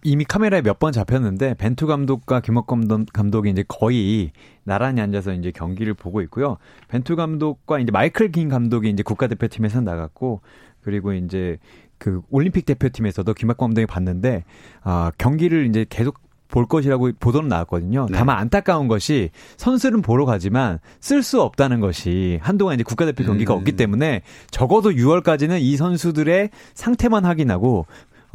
이미 0.05 0.25
카메라에 0.25 0.63
몇 0.63 0.79
번 0.79 0.93
잡혔는데 0.93 1.55
벤투 1.55 1.87
감독과 1.89 2.41
김학범 2.41 3.07
감독이 3.13 3.51
이제 3.51 3.65
거의 3.67 4.31
나란히 4.63 5.01
앉아서 5.01 5.33
이제 5.33 5.51
경기를 5.51 5.95
보고 5.95 6.21
있고요. 6.23 6.57
벤투 6.89 7.17
감독과 7.17 7.81
이제 7.81 7.91
마이클 7.91 8.31
긴 8.31 8.49
감독이 8.49 8.89
이제 8.91 9.03
국가대표팀에서 9.03 9.81
나갔고 9.81 10.41
그리고 10.83 11.13
이제 11.13 11.59
그 11.99 12.21
올림픽 12.31 12.65
대표팀에서도 12.65 13.35
김학범 13.35 13.71
감독이 13.71 13.87
봤는데 13.87 14.45
아 14.83 15.11
경기를 15.19 15.67
이제 15.67 15.85
계속 15.89 16.21
볼 16.49 16.67
것이라고 16.67 17.11
보도는 17.21 17.49
나왔거든요. 17.49 18.07
네. 18.11 18.17
다만 18.17 18.39
안타까운 18.39 18.89
것이 18.89 19.31
선수는 19.59 20.01
보러 20.01 20.25
가지만 20.25 20.79
쓸 20.99 21.23
수 21.23 21.43
없다는 21.43 21.81
것이 21.81 22.39
한동안 22.43 22.75
이제 22.75 22.85
국가대표 22.85 23.25
경기가 23.25 23.55
음. 23.55 23.59
없기 23.59 23.73
때문에 23.73 24.23
적어도 24.51 24.91
6월까지는 24.93 25.61
이 25.61 25.77
선수들의 25.77 26.49
상태만 26.75 27.27
확인하고 27.27 27.87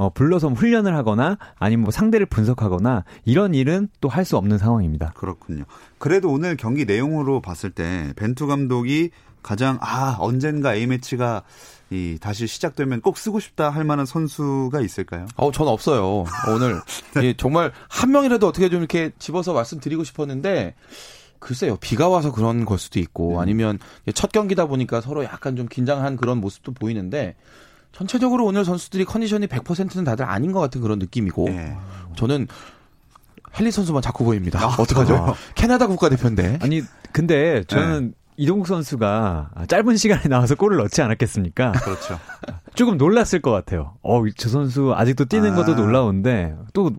어, 0.03 0.09
불러서 0.09 0.49
훈련을 0.49 0.95
하거나 0.95 1.37
아니면 1.57 1.83
뭐 1.83 1.91
상대를 1.91 2.25
분석하거나 2.25 3.05
이런 3.25 3.53
일은 3.53 3.87
또 4.01 4.09
할 4.09 4.25
수 4.25 4.37
없는 4.37 4.57
상황입니다. 4.57 5.11
그렇군요. 5.15 5.63
그래도 5.97 6.29
오늘 6.29 6.55
경기 6.55 6.85
내용으로 6.85 7.41
봤을 7.41 7.71
때 7.71 8.13
벤투 8.15 8.47
감독이 8.47 9.09
가장 9.41 9.77
아 9.81 10.15
언젠가 10.19 10.75
A 10.75 10.87
매치가 10.87 11.43
이 11.89 12.17
다시 12.21 12.47
시작되면 12.47 13.01
꼭 13.01 13.17
쓰고 13.17 13.39
싶다 13.39 13.69
할 13.69 13.83
만한 13.83 14.05
선수가 14.05 14.79
있을까요? 14.81 15.25
어, 15.35 15.51
전 15.51 15.67
없어요. 15.67 16.25
오늘 16.53 16.81
네. 17.15 17.23
예, 17.25 17.33
정말 17.35 17.71
한 17.89 18.11
명이라도 18.11 18.47
어떻게 18.47 18.69
좀 18.69 18.79
이렇게 18.79 19.11
집어서 19.19 19.53
말씀드리고 19.53 20.03
싶었는데 20.03 20.75
글쎄요 21.39 21.75
비가 21.77 22.07
와서 22.07 22.31
그런 22.31 22.63
걸 22.65 22.77
수도 22.79 22.99
있고 22.99 23.33
음. 23.35 23.39
아니면 23.39 23.79
첫 24.15 24.31
경기다 24.31 24.67
보니까 24.67 25.01
서로 25.01 25.23
약간 25.25 25.55
좀 25.57 25.67
긴장한 25.67 26.15
그런 26.17 26.39
모습도 26.39 26.71
보이는데 26.73 27.35
전체적으로 27.93 28.45
오늘 28.45 28.65
선수들이 28.65 29.05
컨디션이 29.05 29.47
100%는 29.47 30.03
다들 30.03 30.25
아닌 30.25 30.51
것 30.51 30.59
같은 30.59 30.81
그런 30.81 30.99
느낌이고 30.99 31.45
네. 31.45 31.77
저는 32.15 32.47
헨리 33.57 33.71
선수만 33.71 34.01
자꾸 34.01 34.25
보입니다. 34.25 34.59
아, 34.59 34.75
어떡하죠? 34.79 35.15
아. 35.15 35.33
캐나다 35.55 35.87
국가대표인데. 35.87 36.59
아니 36.61 36.81
근데 37.11 37.63
저는 37.65 38.07
네. 38.07 38.11
이동국 38.35 38.67
선수가 38.67 39.51
짧은 39.67 39.95
시간에 39.95 40.23
나와서 40.23 40.55
골을 40.55 40.77
넣지 40.77 41.03
않았겠습니까? 41.03 41.73
그렇죠. 41.73 42.19
조금 42.73 42.97
놀랐을 42.97 43.41
것 43.41 43.51
같아요. 43.51 43.93
어, 44.01 44.23
저 44.35 44.49
선수 44.49 44.91
아직도 44.95 45.25
뛰는 45.25 45.53
아. 45.53 45.55
것도 45.55 45.75
놀라운데 45.75 46.55
또 46.73 46.91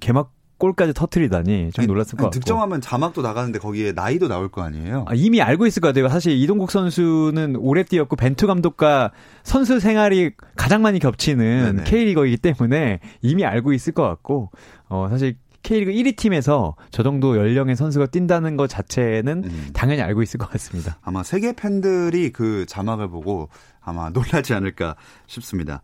개막 0.00 0.32
골까지 0.62 0.94
터트리다니 0.94 1.70
좀 1.72 1.86
놀랐을 1.86 2.16
것 2.16 2.26
같고. 2.26 2.30
득점하면 2.30 2.80
자막도 2.80 3.20
나가는데 3.20 3.58
거기에 3.58 3.90
나이도 3.92 4.28
나올 4.28 4.48
거 4.48 4.62
아니에요? 4.62 5.06
아, 5.08 5.14
이미 5.14 5.42
알고 5.42 5.66
있을 5.66 5.80
것 5.80 5.88
같아요. 5.88 6.08
사실 6.08 6.32
이동국 6.32 6.70
선수는 6.70 7.56
오래 7.56 7.82
뛰었고 7.82 8.14
벤투 8.14 8.46
감독과 8.46 9.10
선수 9.42 9.80
생활이 9.80 10.30
가장 10.54 10.82
많이 10.82 11.00
겹치는 11.00 11.82
K리거이기 11.84 12.36
때문에 12.36 13.00
이미 13.22 13.44
알고 13.44 13.72
있을 13.72 13.92
것 13.92 14.04
같고 14.04 14.50
어 14.88 15.08
사실 15.10 15.36
K리그 15.64 15.90
1위 15.90 16.16
팀에서 16.16 16.76
저 16.90 17.02
정도 17.02 17.36
연령의 17.36 17.74
선수가 17.74 18.06
뛴다는 18.06 18.56
것 18.56 18.68
자체는 18.68 19.42
음. 19.44 19.70
당연히 19.72 20.02
알고 20.02 20.22
있을 20.22 20.38
것 20.38 20.48
같습니다. 20.50 20.98
아마 21.02 21.22
세계 21.24 21.52
팬들이 21.54 22.30
그 22.30 22.66
자막을 22.66 23.08
보고 23.08 23.48
아마 23.80 24.10
놀라지 24.14 24.54
않을까 24.54 24.94
싶습니다. 25.26 25.82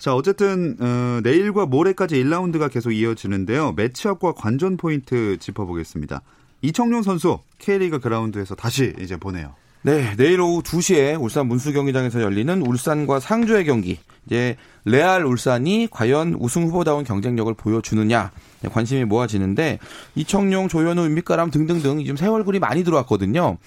자, 0.00 0.14
어쨌든 0.14 0.78
어, 0.80 1.20
내일과 1.22 1.66
모레까지 1.66 2.14
1라운드가 2.24 2.72
계속 2.72 2.90
이어지는데요. 2.90 3.72
매치업과 3.72 4.32
관전 4.32 4.78
포인트 4.78 5.36
짚어보겠습니다. 5.38 6.22
이청용 6.62 7.02
선수 7.02 7.40
K리그 7.58 8.00
그라운드에서 8.00 8.54
다시 8.54 8.94
이제 8.98 9.18
보내요. 9.18 9.54
네, 9.82 10.14
내일 10.16 10.40
오후 10.40 10.62
2시에 10.62 11.20
울산 11.20 11.48
문수 11.48 11.74
경기장에서 11.74 12.22
열리는 12.22 12.62
울산과 12.66 13.20
상주의 13.20 13.66
경기. 13.66 13.98
이제 14.24 14.56
레알 14.86 15.24
울산이 15.24 15.88
과연 15.90 16.36
우승 16.38 16.64
후보다운 16.64 17.04
경쟁력을 17.04 17.52
보여주느냐 17.54 18.30
관심이 18.72 19.04
모아지는데 19.04 19.78
이청용, 20.14 20.68
조현우, 20.68 21.04
윤빛가람 21.04 21.50
등등등 21.50 21.98
지금 22.00 22.16
새 22.16 22.26
얼굴이 22.26 22.58
많이 22.58 22.84
들어왔거든요. 22.84 23.58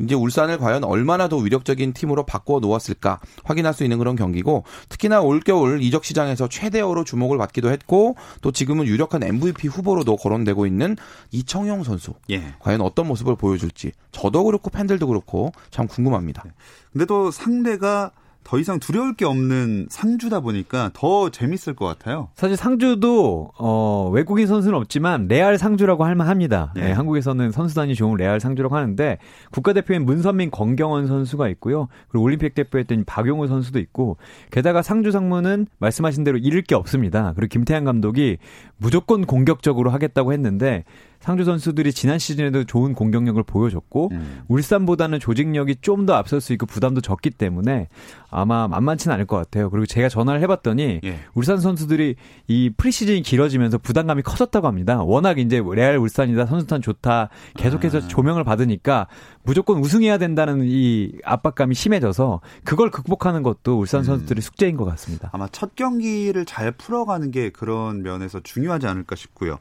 이제 0.00 0.14
울산을 0.14 0.58
과연 0.58 0.84
얼마나 0.84 1.28
더 1.28 1.36
위력적인 1.36 1.92
팀으로 1.92 2.24
바꿔 2.24 2.60
놓았을까 2.60 3.20
확인할 3.44 3.74
수 3.74 3.84
있는 3.84 3.98
그런 3.98 4.16
경기고 4.16 4.64
특히나 4.88 5.20
올겨울 5.20 5.82
이적 5.82 6.04
시장에서 6.04 6.48
최대어로 6.48 7.04
주목을 7.04 7.38
받기도 7.38 7.70
했고 7.70 8.16
또 8.40 8.52
지금은 8.52 8.86
유력한 8.86 9.22
MVP 9.22 9.68
후보로도 9.68 10.16
거론되고 10.16 10.66
있는 10.66 10.96
이청용 11.30 11.84
선수. 11.84 12.14
예. 12.30 12.54
과연 12.58 12.80
어떤 12.80 13.06
모습을 13.06 13.36
보여줄지 13.36 13.92
저도 14.12 14.44
그렇고 14.44 14.70
팬들도 14.70 15.06
그렇고 15.06 15.52
참 15.70 15.86
궁금합니다. 15.86 16.42
네. 16.44 16.50
근데 16.92 17.04
또 17.06 17.30
상대가 17.30 18.10
더 18.42 18.58
이상 18.58 18.80
두려울 18.80 19.14
게 19.14 19.24
없는 19.24 19.86
상주다 19.88 20.40
보니까 20.40 20.90
더 20.92 21.30
재밌을 21.30 21.74
것 21.74 21.86
같아요. 21.86 22.28
사실 22.34 22.56
상주도 22.56 23.52
어, 23.58 24.10
외국인 24.12 24.46
선수는 24.48 24.76
없지만 24.76 25.28
레알 25.28 25.56
상주라고 25.56 26.04
할 26.04 26.16
만합니다. 26.16 26.72
네. 26.74 26.86
네, 26.86 26.92
한국에서는 26.92 27.52
선수단이 27.52 27.94
좋은 27.94 28.16
레알 28.16 28.40
상주라고 28.40 28.74
하는데 28.74 29.18
국가대표인 29.52 30.04
문선민, 30.04 30.50
권경원 30.50 31.06
선수가 31.06 31.48
있고요. 31.50 31.86
그리고 32.08 32.24
올림픽 32.24 32.54
대표했던 32.54 33.04
박용우 33.04 33.46
선수도 33.46 33.78
있고 33.78 34.16
게다가 34.50 34.82
상주 34.82 35.12
상무는 35.12 35.66
말씀하신 35.78 36.24
대로 36.24 36.36
잃을 36.38 36.62
게 36.62 36.74
없습니다. 36.74 37.32
그리고 37.36 37.50
김태환 37.50 37.84
감독이 37.84 38.38
무조건 38.78 39.26
공격적으로 39.26 39.90
하겠다고 39.90 40.32
했는데 40.32 40.84
상주 41.20 41.44
선수들이 41.44 41.92
지난 41.92 42.18
시즌에도 42.18 42.64
좋은 42.64 42.94
공격력을 42.94 43.42
보여줬고 43.42 44.08
음. 44.12 44.40
울산보다는 44.48 45.20
조직력이 45.20 45.76
좀 45.82 46.00
더 46.06 46.14
앞설 46.14 46.40
수 46.40 46.54
있고 46.54 46.64
부담도 46.64 47.02
적기 47.02 47.28
때문에 47.28 47.88
아마 48.30 48.68
만만치는 48.68 49.14
않을 49.14 49.26
것 49.26 49.36
같아요. 49.36 49.70
그리고 49.70 49.86
제가 49.86 50.08
전화를 50.08 50.40
해봤더니 50.42 51.00
예. 51.04 51.20
울산 51.34 51.58
선수들이 51.58 52.16
이 52.48 52.70
프리시즌이 52.76 53.22
길어지면서 53.22 53.78
부담감이 53.78 54.22
커졌다고 54.22 54.66
합니다. 54.66 55.02
워낙 55.02 55.38
이제 55.38 55.62
레알 55.72 55.98
울산이다 55.98 56.46
선수단 56.46 56.80
좋다 56.82 57.28
계속해서 57.56 57.98
아. 57.98 58.08
조명을 58.08 58.44
받으니까 58.44 59.08
무조건 59.42 59.78
우승해야 59.78 60.18
된다는 60.18 60.62
이 60.64 61.12
압박감이 61.24 61.74
심해져서 61.74 62.40
그걸 62.64 62.90
극복하는 62.90 63.42
것도 63.42 63.78
울산 63.78 64.00
음. 64.00 64.04
선수들의 64.04 64.40
음. 64.40 64.42
숙제인 64.42 64.76
것 64.76 64.84
같습니다. 64.84 65.30
아마 65.32 65.48
첫 65.48 65.74
경기를 65.74 66.44
잘 66.44 66.72
풀어가는 66.72 67.30
게 67.30 67.50
그런 67.50 68.02
면에서 68.02 68.40
중요하지 68.40 68.86
않을까 68.86 69.16
싶고요. 69.16 69.58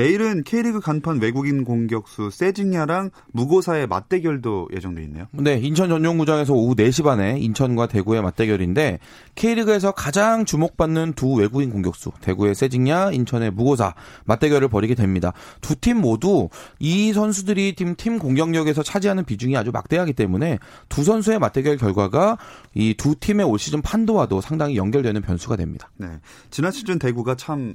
내일은 0.00 0.44
K리그 0.44 0.80
간판 0.80 1.20
외국인 1.20 1.62
공격수 1.62 2.30
세징야랑 2.32 3.10
무고사의 3.32 3.86
맞대결도 3.86 4.68
예정돼 4.74 5.02
있네요. 5.02 5.26
네, 5.32 5.58
인천 5.58 5.90
전용구장에서 5.90 6.54
오후 6.54 6.74
4시 6.74 7.04
반에 7.04 7.38
인천과 7.38 7.86
대구의 7.86 8.22
맞대결인데 8.22 8.98
K리그에서 9.34 9.92
가장 9.92 10.46
주목받는 10.46 11.12
두 11.16 11.34
외국인 11.34 11.68
공격수, 11.68 12.12
대구의 12.22 12.54
세징야, 12.54 13.10
인천의 13.10 13.50
무고사 13.50 13.94
맞대결을 14.24 14.68
벌이게 14.68 14.94
됩니다. 14.94 15.34
두 15.60 15.74
팀 15.80 15.98
모두 16.00 16.48
이 16.78 17.12
선수들이 17.12 17.74
팀, 17.74 17.94
팀 17.94 18.18
공격력에서 18.18 18.82
차지하는 18.82 19.24
비중이 19.26 19.54
아주 19.56 19.70
막대하기 19.70 20.14
때문에 20.14 20.58
두 20.88 21.04
선수의 21.04 21.38
맞대결 21.38 21.76
결과가 21.76 22.38
이 22.74 22.94
두 22.96 23.14
팀의 23.14 23.44
올 23.44 23.58
시즌 23.58 23.82
판도와도 23.82 24.40
상당히 24.40 24.76
연결되는 24.76 25.20
변수가 25.20 25.56
됩니다. 25.56 25.90
네. 25.96 26.08
지난 26.50 26.70
시즌 26.72 26.98
대구가 26.98 27.34
참 27.34 27.74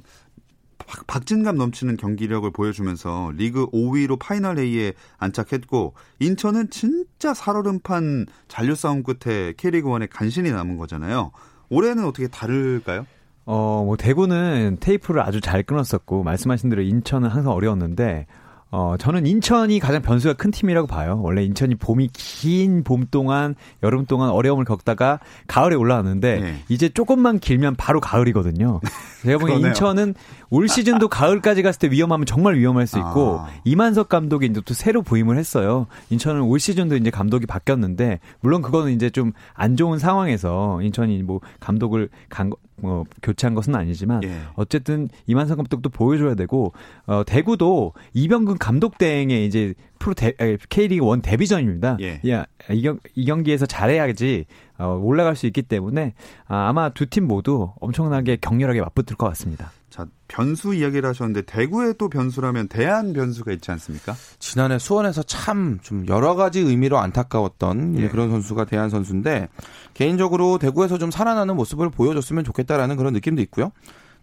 박진감 1.06 1.56
넘치는 1.56 1.96
경기력을 1.96 2.50
보여주면서 2.50 3.32
리그 3.34 3.66
5위로 3.70 4.18
파이널 4.18 4.58
A에 4.58 4.92
안착했고 5.18 5.94
인천은 6.20 6.70
진짜 6.70 7.34
살얼음판 7.34 8.26
잔류 8.48 8.74
싸움 8.74 9.02
끝에 9.02 9.54
K리그 9.56 9.88
1에 9.88 10.08
간신히 10.10 10.50
남은 10.52 10.76
거잖아요. 10.76 11.32
올해는 11.68 12.04
어떻게 12.04 12.28
다를까요? 12.28 13.06
어, 13.46 13.82
뭐 13.84 13.96
대구는 13.96 14.78
테이프를 14.80 15.22
아주 15.22 15.40
잘 15.40 15.62
끊었었고 15.62 16.22
말씀하신 16.24 16.68
대로 16.68 16.82
인천은 16.82 17.28
항상 17.28 17.52
어려웠는데 17.52 18.26
어, 18.72 18.96
저는 18.98 19.26
인천이 19.26 19.78
가장 19.78 20.02
변수가 20.02 20.34
큰 20.34 20.50
팀이라고 20.50 20.86
봐요. 20.86 21.20
원래 21.22 21.42
인천이 21.44 21.76
봄이 21.76 22.10
긴 22.12 22.82
봄 22.84 23.06
동안, 23.10 23.54
여름 23.82 24.06
동안 24.06 24.30
어려움을 24.30 24.64
겪다가 24.64 25.20
가을에 25.46 25.76
올라왔는데, 25.76 26.40
네. 26.40 26.62
이제 26.68 26.88
조금만 26.88 27.38
길면 27.38 27.76
바로 27.76 28.00
가을이거든요. 28.00 28.80
제가 29.22 29.38
보기엔 29.38 29.60
인천은 29.60 30.14
올 30.50 30.68
시즌도 30.68 31.08
가을까지 31.08 31.62
갔을 31.62 31.78
때 31.78 31.90
위험하면 31.90 32.26
정말 32.26 32.56
위험할 32.56 32.86
수 32.86 32.98
있고, 32.98 33.40
아. 33.40 33.48
이만석 33.64 34.08
감독이 34.08 34.46
이제 34.46 34.60
또 34.64 34.74
새로 34.74 35.02
부임을 35.02 35.38
했어요. 35.38 35.86
인천은 36.10 36.42
올 36.42 36.58
시즌도 36.60 36.96
이제 36.96 37.10
감독이 37.10 37.46
바뀌었는데, 37.46 38.20
물론 38.40 38.62
그거는 38.62 38.92
이제 38.92 39.10
좀 39.10 39.32
안 39.54 39.76
좋은 39.76 39.98
상황에서 39.98 40.80
인천이 40.82 41.22
뭐 41.22 41.40
감독을 41.60 42.08
간, 42.28 42.50
뭐 42.78 43.04
교체한 43.22 43.54
것은 43.54 43.74
아니지만 43.74 44.22
예. 44.24 44.40
어쨌든 44.54 45.08
이만성 45.26 45.56
감독도 45.56 45.88
보여줘야 45.90 46.34
되고 46.34 46.72
어 47.06 47.22
대구도 47.24 47.94
이병근 48.12 48.58
감독 48.58 48.98
대행에 48.98 49.44
이제 49.44 49.74
프로 49.98 50.12
대, 50.14 50.34
K리그 50.68 51.04
원 51.04 51.22
데뷔전입니다. 51.22 51.96
예. 52.00 52.20
야, 52.30 52.44
이, 52.70 52.82
경, 52.82 52.98
이 53.14 53.24
경기에서 53.24 53.64
잘해야지 53.64 54.44
어, 54.78 55.00
올라갈 55.02 55.36
수 55.36 55.46
있기 55.46 55.62
때문에 55.62 56.12
아, 56.46 56.68
아마 56.68 56.90
두 56.90 57.06
팀 57.06 57.26
모두 57.26 57.70
엄청나게 57.80 58.36
격렬하게 58.40 58.80
맞붙을 58.82 59.16
것 59.16 59.26
같습니다. 59.28 59.70
자, 59.96 60.06
변수 60.28 60.74
이야기를 60.74 61.08
하셨는데 61.08 61.42
대구에 61.42 61.94
또 61.94 62.10
변수라면 62.10 62.68
대한 62.68 63.14
변수가 63.14 63.50
있지 63.52 63.70
않습니까? 63.70 64.14
지난해 64.38 64.78
수원에서 64.78 65.22
참 65.22 65.78
좀 65.82 66.06
여러 66.08 66.34
가지 66.34 66.60
의미로 66.60 66.98
안타까웠던 66.98 67.98
예. 68.00 68.08
그런 68.08 68.30
선수가 68.30 68.66
대한 68.66 68.90
선수인데 68.90 69.48
개인적으로 69.94 70.58
대구에서 70.58 70.98
좀 70.98 71.10
살아나는 71.10 71.56
모습을 71.56 71.88
보여줬으면 71.90 72.44
좋겠다라는 72.44 72.96
그런 72.96 73.14
느낌도 73.14 73.40
있고요. 73.42 73.72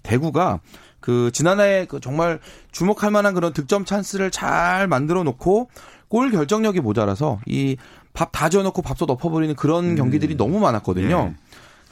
대구가 0.04 0.60
그 1.00 1.32
지난해 1.34 1.86
그 1.90 2.00
정말 2.00 2.40
주목할 2.72 3.10
만한 3.10 3.34
그런 3.34 3.52
득점 3.54 3.86
찬스를 3.86 4.30
잘 4.30 4.88
만들어 4.88 5.24
놓고 5.24 5.70
골 6.08 6.30
결정력이 6.32 6.82
모자라서 6.82 7.40
이 7.48 7.78
밥 8.14 8.32
다 8.32 8.48
지어놓고 8.48 8.84
밥솥 8.84 9.10
엎어버리는 9.10 9.56
그런 9.56 9.86
음. 9.92 9.96
경기들이 9.96 10.38
너무 10.38 10.60
많았거든요. 10.60 11.34
예. 11.34 11.36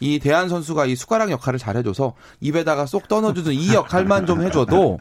이 0.01 0.19
대한 0.19 0.49
선수가 0.49 0.87
이 0.87 0.95
숟가락 0.95 1.31
역할을 1.31 1.57
잘해줘서 1.59 2.13
입에다가 2.41 2.85
쏙 2.85 3.07
떠넣어주는 3.07 3.53
이 3.53 3.73
역할만 3.73 4.25
좀 4.25 4.41
해줘도 4.41 4.99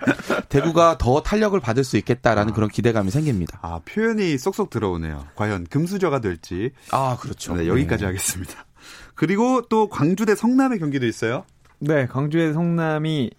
대구가 0.48 0.98
더 0.98 1.22
탄력을 1.22 1.58
받을 1.58 1.82
수 1.82 1.96
있겠다라는 1.96 2.52
아. 2.52 2.54
그런 2.54 2.68
기대감이 2.68 3.10
생깁니다. 3.10 3.58
아 3.62 3.80
표현이 3.84 4.38
쏙쏙 4.38 4.70
들어오네요. 4.70 5.26
과연 5.34 5.66
금수저가 5.68 6.20
될지. 6.20 6.70
아 6.92 7.16
그렇죠. 7.18 7.54
네, 7.56 7.66
여기까지 7.66 8.02
네. 8.02 8.06
하겠습니다. 8.06 8.66
그리고 9.14 9.62
또 9.68 9.88
광주 9.88 10.24
대 10.26 10.34
성남의 10.34 10.78
경기도 10.78 11.06
있어요. 11.06 11.44
네, 11.78 12.06
광주의 12.06 12.52
성남이 12.52 13.30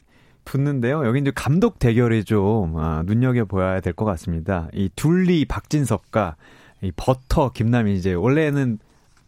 붙는데요. 0.46 1.06
여기 1.06 1.20
이제 1.20 1.32
감독 1.36 1.78
대결이 1.78 2.24
좀 2.24 2.76
아, 2.78 3.04
눈여겨 3.06 3.46
보아야 3.46 3.80
될 3.80 3.94
것 3.94 4.06
같습니다. 4.06 4.68
이 4.74 4.90
둘리 4.96 5.46
박진섭과 5.46 6.36
이 6.82 6.92
버터 6.96 7.52
김남이 7.52 7.96
이제 7.96 8.14
원래는 8.14 8.80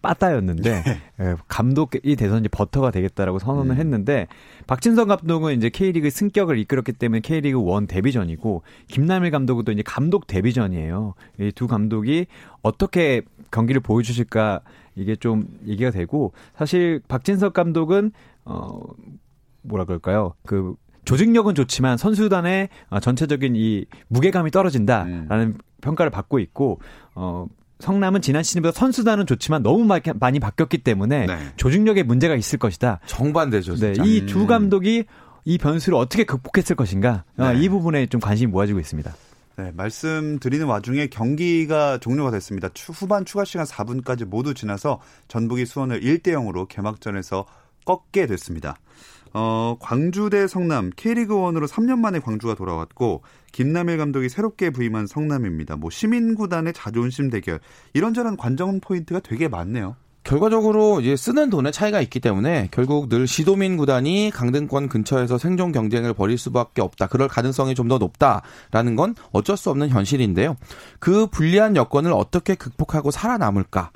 빠따였는데 0.04 0.84
네. 0.84 1.02
예, 1.22 1.36
감독이 1.48 2.16
돼서 2.16 2.38
이제 2.38 2.48
버터가 2.50 2.92
되겠다라고 2.92 3.39
선언을 3.39 3.76
음. 3.76 3.80
했는데 3.80 4.28
박진성 4.68 5.08
감독은 5.08 5.56
이제 5.56 5.70
K리그 5.70 6.12
승격을 6.12 6.60
이끌었기 6.60 6.94
때문에 6.94 7.22
K리그 7.22 7.63
원 7.63 7.88
데뷔전이고 7.88 8.62
김남일 8.89 9.32
감독은 9.32 9.66
또 9.66 9.72
이제 9.72 9.82
감독 9.84 10.28
데뷔전이에요. 10.28 11.16
이 11.39 11.52
두 11.56 11.68
감독이 11.68 12.28
어떻게 12.62 13.22
경기를 13.52 13.80
보여주실까 13.82 14.62
이게 14.96 15.16
좀 15.16 15.48
얘기가 15.66 15.92
되고 15.92 16.34
사실 16.58 17.02
박진석 17.08 17.54
감독은 17.54 18.12
어 18.46 18.80
뭐라 19.62 19.86
그럴까요? 19.86 20.34
그 20.46 20.76
조직력은 21.06 21.56
좋지만 21.56 21.98
선수단의 21.98 22.70
어, 22.89 23.00
전체적인 23.00 23.56
이 23.56 23.86
무게감이 24.10 24.52
떨어진다라는 24.52 25.48
음. 25.48 25.58
평가를 25.82 26.10
받고 26.12 26.39
있고 26.39 26.80
어 27.16 27.46
성남은 27.84 28.22
지난 28.22 28.43
시즌보다 28.43 28.72
선수단은 28.72 29.26
좋지만 29.26 29.62
너무 29.62 29.86
많이 30.15 30.39
바뀌었기 30.39 30.80
때문에 30.80 31.26
네. 31.26 31.38
조직력에 31.58 32.04
문제가 32.04 32.36
있을 32.36 32.58
것이다. 32.58 33.02
정반대죠. 33.06 33.76
네, 33.76 33.93
이두 34.06 34.43
음. 34.43 34.48
감독이 34.48 35.04
이 35.43 35.58
변수를 35.58 35.98
어떻게 35.98 36.24
극복했을 36.24 36.78
것인가 36.78 37.26
어, 37.38 37.52
네. 37.52 37.62
이 37.62 37.67
부분에 37.67 38.06
좀 38.06 38.22
관심이 38.22 38.50
모아지고 38.50 38.80
있습니다. 38.80 39.13
네, 39.58 39.72
말씀드리는 39.76 40.65
와중에 40.65 41.08
경기가 41.08 41.98
종료가 41.98 42.32
됐습니다. 42.32 42.69
추, 42.74 42.93
후반 42.93 43.26
추가 43.26 43.43
시간 43.43 43.65
4분까지 43.65 44.26
모두 44.26 44.54
지나서 44.54 45.02
전북이 45.28 45.65
수원을 45.65 46.00
1대 46.00 46.30
0으로 46.30 46.67
개막전에서 46.69 47.46
꺾게 47.86 48.28
됐습니다. 48.28 48.78
어, 49.34 49.76
광주 49.80 50.30
대 50.30 50.48
성남 50.48 50.91
K리그 50.96 51.34
1으로 51.34 51.67
3년 51.67 52.00
만에 52.00 52.19
광주가 52.19 52.56
돌아왔고 52.56 53.24
김남일 53.54 53.98
감독이 53.98 54.28
새롭게 54.28 54.72
부임한 54.72 55.08
성남입니다. 55.08 55.78
뭐 55.78 55.89
시민구단의 55.89 56.74
자존심 56.74 57.30
대결 57.30 57.60
이런저런 57.94 58.36
관전 58.36 58.82
포인트가 58.82 59.22
되게 59.22 59.48
많네요. 59.48 59.96
결과적으로 60.24 61.02
이제 61.02 61.18
쓰는 61.18 61.50
돈의 61.50 61.74
차이가 61.74 62.00
있기 62.00 62.22
때문에 62.22 62.70
결국 62.72 63.10
늘 63.10 63.28
시도민 63.28 63.76
구단이 63.76 64.32
강등권 64.34 64.88
근처에서 64.88 65.38
생존 65.38 65.74
경쟁을 65.74 66.13
벌일 66.13 66.38
수밖에 66.38 66.82
없다. 66.82 67.08
그럴 67.08 67.28
가능성이 67.28 67.76
좀 67.76 67.89
더 67.89 67.98
높다라는 67.98 68.96
건 68.96 69.16
어쩔 69.34 69.58
수 69.58 69.70
없는 69.70 69.89
현실인데요. 69.89 70.56
그 71.00 71.28
불리한 71.28 71.76
여건을 71.76 72.13
어떻게 72.13 72.56
극복하고 72.56 73.12
살아남을까? 73.12 73.92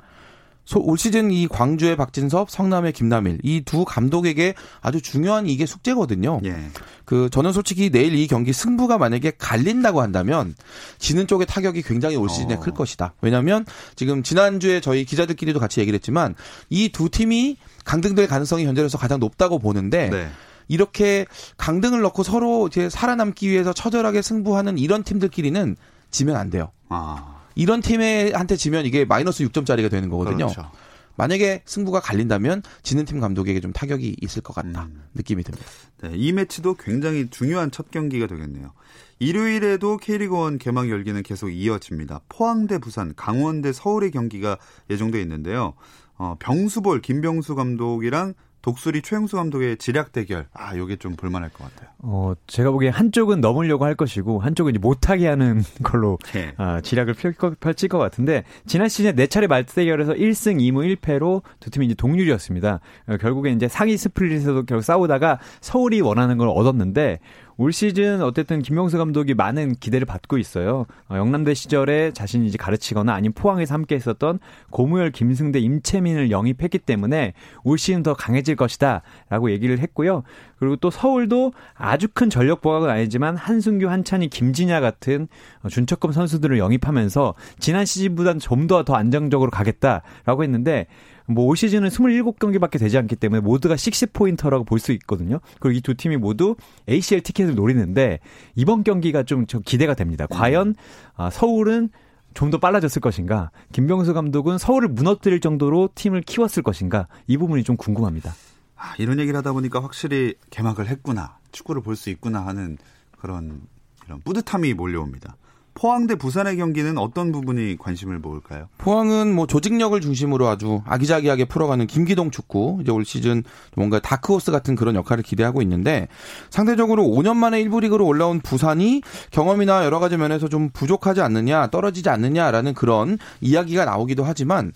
올 0.76 0.98
시즌 0.98 1.30
이 1.30 1.48
광주의 1.48 1.96
박진섭, 1.96 2.50
성남의 2.50 2.92
김남일 2.92 3.38
이 3.42 3.62
두 3.64 3.84
감독에게 3.84 4.54
아주 4.80 5.00
중요한 5.00 5.46
이게 5.46 5.64
숙제거든요. 5.64 6.40
예. 6.44 6.56
그 7.04 7.30
저는 7.30 7.52
솔직히 7.52 7.90
내일 7.90 8.14
이 8.14 8.26
경기 8.26 8.52
승부가 8.52 8.98
만약에 8.98 9.32
갈린다고 9.38 10.02
한다면 10.02 10.54
지는 10.98 11.26
쪽의 11.26 11.46
타격이 11.46 11.82
굉장히 11.82 12.16
올 12.16 12.28
시즌에 12.28 12.54
어. 12.54 12.60
클 12.60 12.72
것이다. 12.72 13.14
왜냐하면 13.22 13.64
지금 13.96 14.22
지난주에 14.22 14.80
저희 14.80 15.04
기자들끼리도 15.04 15.58
같이 15.58 15.80
얘기를 15.80 15.96
했지만 15.96 16.34
이 16.68 16.90
두 16.90 17.08
팀이 17.08 17.56
강등될 17.84 18.26
가능성이 18.26 18.66
현재로서 18.66 18.98
가장 18.98 19.18
높다고 19.20 19.58
보는데 19.58 20.10
네. 20.10 20.28
이렇게 20.68 21.24
강등을 21.56 22.02
넣고 22.02 22.22
서로 22.22 22.66
이제 22.66 22.90
살아남기 22.90 23.48
위해서 23.48 23.72
처절하게 23.72 24.20
승부하는 24.20 24.76
이런 24.76 25.02
팀들끼리는 25.02 25.76
지면 26.10 26.36
안 26.36 26.50
돼요. 26.50 26.72
아. 26.90 27.37
이런 27.58 27.80
팀한테 27.82 28.54
지면 28.54 28.86
이게 28.86 29.04
마이너스 29.04 29.44
6점짜리가 29.44 29.90
되는 29.90 30.08
거거든요. 30.08 30.46
그렇죠. 30.46 30.70
만약에 31.16 31.62
승부가 31.66 31.98
갈린다면 31.98 32.62
지는 32.84 33.04
팀 33.04 33.18
감독에게 33.18 33.58
좀 33.58 33.72
타격이 33.72 34.18
있을 34.20 34.40
것 34.40 34.54
같다 34.54 34.84
음. 34.84 35.02
느낌이 35.14 35.42
듭니다. 35.42 35.66
네, 36.02 36.12
이 36.14 36.32
매치도 36.32 36.74
굉장히 36.74 37.28
중요한 37.28 37.72
첫 37.72 37.90
경기가 37.90 38.28
되겠네요. 38.28 38.72
일요일에도 39.18 39.96
K리그1 39.96 40.60
개막 40.60 40.88
열기는 40.88 41.20
계속 41.24 41.50
이어집니다. 41.50 42.20
포항대 42.28 42.78
부산, 42.78 43.14
강원 43.16 43.60
대 43.60 43.72
서울의 43.72 44.12
경기가 44.12 44.56
예정돼 44.88 45.20
있는데요. 45.22 45.74
어, 46.16 46.36
병수볼 46.38 47.00
김병수 47.00 47.56
감독이랑 47.56 48.34
독수리 48.62 49.02
최영수 49.02 49.36
감독의 49.36 49.76
지략 49.78 50.12
대결. 50.12 50.46
아, 50.52 50.76
요게 50.76 50.96
좀 50.96 51.14
볼만할 51.16 51.50
것 51.50 51.64
같아요. 51.64 51.90
어, 51.98 52.34
제가 52.46 52.70
보기엔 52.70 52.92
한쪽은 52.92 53.40
넘으려고 53.40 53.84
할 53.84 53.94
것이고 53.94 54.40
한쪽은 54.40 54.70
이제 54.70 54.78
못하게 54.78 55.28
하는 55.28 55.62
걸로 55.82 56.18
네. 56.32 56.52
아, 56.56 56.80
지략을 56.80 57.14
펼, 57.14 57.34
펼칠 57.60 57.88
것 57.88 57.98
같은데 57.98 58.44
지난 58.66 58.88
시즌에 58.88 59.12
네 59.12 59.26
차례 59.26 59.46
말트 59.46 59.74
대결에서 59.74 60.12
1승 60.14 60.60
2무 60.60 60.96
1패로 60.96 61.42
두 61.60 61.70
팀이 61.70 61.86
이제 61.86 61.94
동률이었습니다. 61.94 62.80
어, 63.08 63.16
결국엔 63.16 63.56
이제 63.56 63.68
상위 63.68 63.96
스플릿에서도 63.96 64.64
결국 64.64 64.82
싸우다가 64.82 65.38
서울이 65.60 66.00
원하는 66.00 66.38
걸 66.38 66.48
얻었는데 66.48 67.20
올 67.60 67.72
시즌 67.72 68.22
어쨌든 68.22 68.62
김명수 68.62 68.98
감독이 68.98 69.34
많은 69.34 69.74
기대를 69.74 70.06
받고 70.06 70.38
있어요. 70.38 70.86
어, 71.08 71.16
영남대 71.16 71.54
시절에 71.54 72.12
자신이 72.12 72.46
이제 72.46 72.56
가르치거나 72.56 73.12
아니면 73.12 73.32
포항에서 73.34 73.74
함께 73.74 73.96
했었던 73.96 74.38
고무열, 74.70 75.10
김승대, 75.10 75.58
임채민을 75.58 76.30
영입했기 76.30 76.78
때문에 76.78 77.34
올 77.64 77.76
시즌 77.76 78.04
더 78.04 78.14
강해질 78.14 78.54
것이다 78.54 79.02
라고 79.28 79.50
얘기를 79.50 79.80
했고요. 79.80 80.22
그리고 80.60 80.76
또 80.76 80.90
서울도 80.90 81.52
아주 81.74 82.06
큰 82.14 82.30
전력 82.30 82.60
보강은 82.60 82.88
아니지만 82.88 83.36
한승규, 83.36 83.88
한찬희, 83.88 84.28
김진야 84.28 84.80
같은 84.80 85.26
어, 85.64 85.68
준척급 85.68 86.14
선수들을 86.14 86.58
영입하면서 86.58 87.34
지난 87.58 87.84
시즌보다는 87.84 88.38
좀더 88.38 88.84
더 88.84 88.94
안정적으로 88.94 89.50
가겠다라고 89.50 90.44
했는데 90.44 90.86
뭐 91.28 91.44
올 91.46 91.56
시즌은 91.56 91.88
27경기밖에 91.90 92.78
되지 92.78 92.96
않기 92.98 93.16
때문에 93.16 93.40
모두가 93.40 93.76
six 93.76 94.12
pointer라고 94.12 94.64
볼 94.64 94.78
수 94.78 94.92
있거든요. 94.92 95.40
그리고 95.60 95.76
이 95.78 95.80
두 95.80 95.94
팀이 95.94 96.16
모두 96.16 96.56
ACL 96.88 97.22
티켓을 97.22 97.54
노리는데 97.54 98.18
이번 98.54 98.82
경기가 98.84 99.22
좀 99.22 99.44
기대가 99.64 99.94
됩니다. 99.94 100.26
과연 100.28 100.74
아, 101.16 101.30
서울은 101.30 101.90
좀더 102.34 102.58
빨라졌을 102.58 103.00
것인가? 103.00 103.50
김병수 103.72 104.14
감독은 104.14 104.58
서울을 104.58 104.88
무너뜨릴 104.88 105.40
정도로 105.40 105.90
팀을 105.94 106.20
키웠을 106.22 106.62
것인가? 106.62 107.08
이 107.26 107.36
부분이 107.36 107.64
좀 107.64 107.76
궁금합니다. 107.76 108.32
아, 108.76 108.94
이런 108.98 109.18
얘기를 109.18 109.36
하다 109.38 109.52
보니까 109.54 109.82
확실히 109.82 110.34
개막을 110.50 110.86
했구나. 110.88 111.38
축구를 111.52 111.82
볼 111.82 111.96
수 111.96 112.10
있구나 112.10 112.46
하는 112.46 112.78
그런 113.18 113.62
이런 114.06 114.20
뿌듯함이 114.20 114.74
몰려옵니다. 114.74 115.36
포항 115.78 116.08
대 116.08 116.16
부산의 116.16 116.56
경기는 116.56 116.98
어떤 116.98 117.30
부분이 117.30 117.76
관심을 117.78 118.18
모을까요? 118.18 118.68
포항은 118.78 119.32
뭐 119.32 119.46
조직력을 119.46 120.00
중심으로 120.00 120.48
아주 120.48 120.82
아기자기하게 120.84 121.44
풀어가는 121.44 121.86
김기동 121.86 122.32
축구 122.32 122.78
이제 122.82 122.90
올 122.90 123.04
시즌 123.04 123.44
뭔가 123.76 124.00
다크호스 124.00 124.50
같은 124.50 124.74
그런 124.74 124.96
역할을 124.96 125.22
기대하고 125.22 125.62
있는데 125.62 126.08
상대적으로 126.50 127.04
5년 127.04 127.36
만에 127.36 127.62
1부 127.62 127.80
리그로 127.82 128.04
올라온 128.04 128.40
부산이 128.40 129.02
경험이나 129.30 129.84
여러 129.84 130.00
가지 130.00 130.16
면에서 130.16 130.48
좀 130.48 130.70
부족하지 130.70 131.20
않느냐 131.20 131.68
떨어지지 131.68 132.08
않느냐라는 132.08 132.74
그런 132.74 133.16
이야기가 133.40 133.84
나오기도 133.84 134.24
하지만 134.24 134.72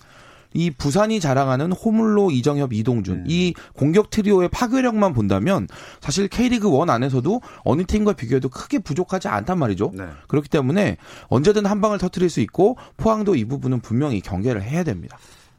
이 0.53 0.71
부산이 0.71 1.19
자랑하는 1.19 1.71
호물로 1.71 2.31
이정협 2.31 2.73
이동준 2.73 3.15
음. 3.15 3.23
이 3.27 3.53
공격 3.73 4.09
트리오의 4.09 4.49
파괴력만 4.49 5.13
본다면 5.13 5.67
사실 5.99 6.27
K리그 6.27 6.69
1 6.69 6.89
안에서도 6.89 7.41
어느 7.63 7.83
팀과 7.83 8.13
비교해도 8.13 8.49
크게 8.49 8.79
부족하지 8.79 9.27
않단 9.27 9.57
말이죠. 9.59 9.91
네. 9.95 10.07
그렇기 10.27 10.49
때문에 10.49 10.97
언제든 11.27 11.65
한 11.65 11.81
방을 11.81 11.97
터트릴 11.97 12.29
수 12.29 12.39
있고 12.41 12.77
포항도 12.97 13.35
이 13.35 13.45
부분은 13.45 13.81
분명히 13.81 14.21
경계를 14.21 14.63
해야 14.63 14.83
됩니다. 14.83 15.17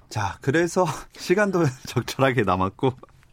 자, 0.08 0.38
그래서 0.40 0.86
시간도 1.16 1.64
적절하게 1.86 2.42
남았고 2.42 2.92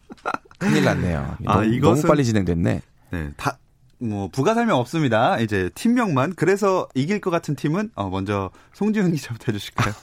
큰일 0.57 0.83
났네요. 0.83 1.37
아, 1.45 1.55
너무, 1.55 1.65
이것은 1.65 2.01
너무 2.01 2.07
빨리 2.07 2.25
진행됐네. 2.25 2.81
네, 3.11 3.31
다, 3.37 3.57
뭐 3.99 4.29
부가 4.29 4.53
설명 4.53 4.77
없습니다. 4.79 5.39
이제 5.39 5.69
팀명만. 5.75 6.33
그래서 6.35 6.87
이길 6.95 7.21
것 7.21 7.29
같은 7.29 7.55
팀은 7.55 7.91
어, 7.95 8.09
먼저 8.09 8.49
송지훈 8.73 9.11
기자부터 9.13 9.51
해주실까요? 9.51 9.93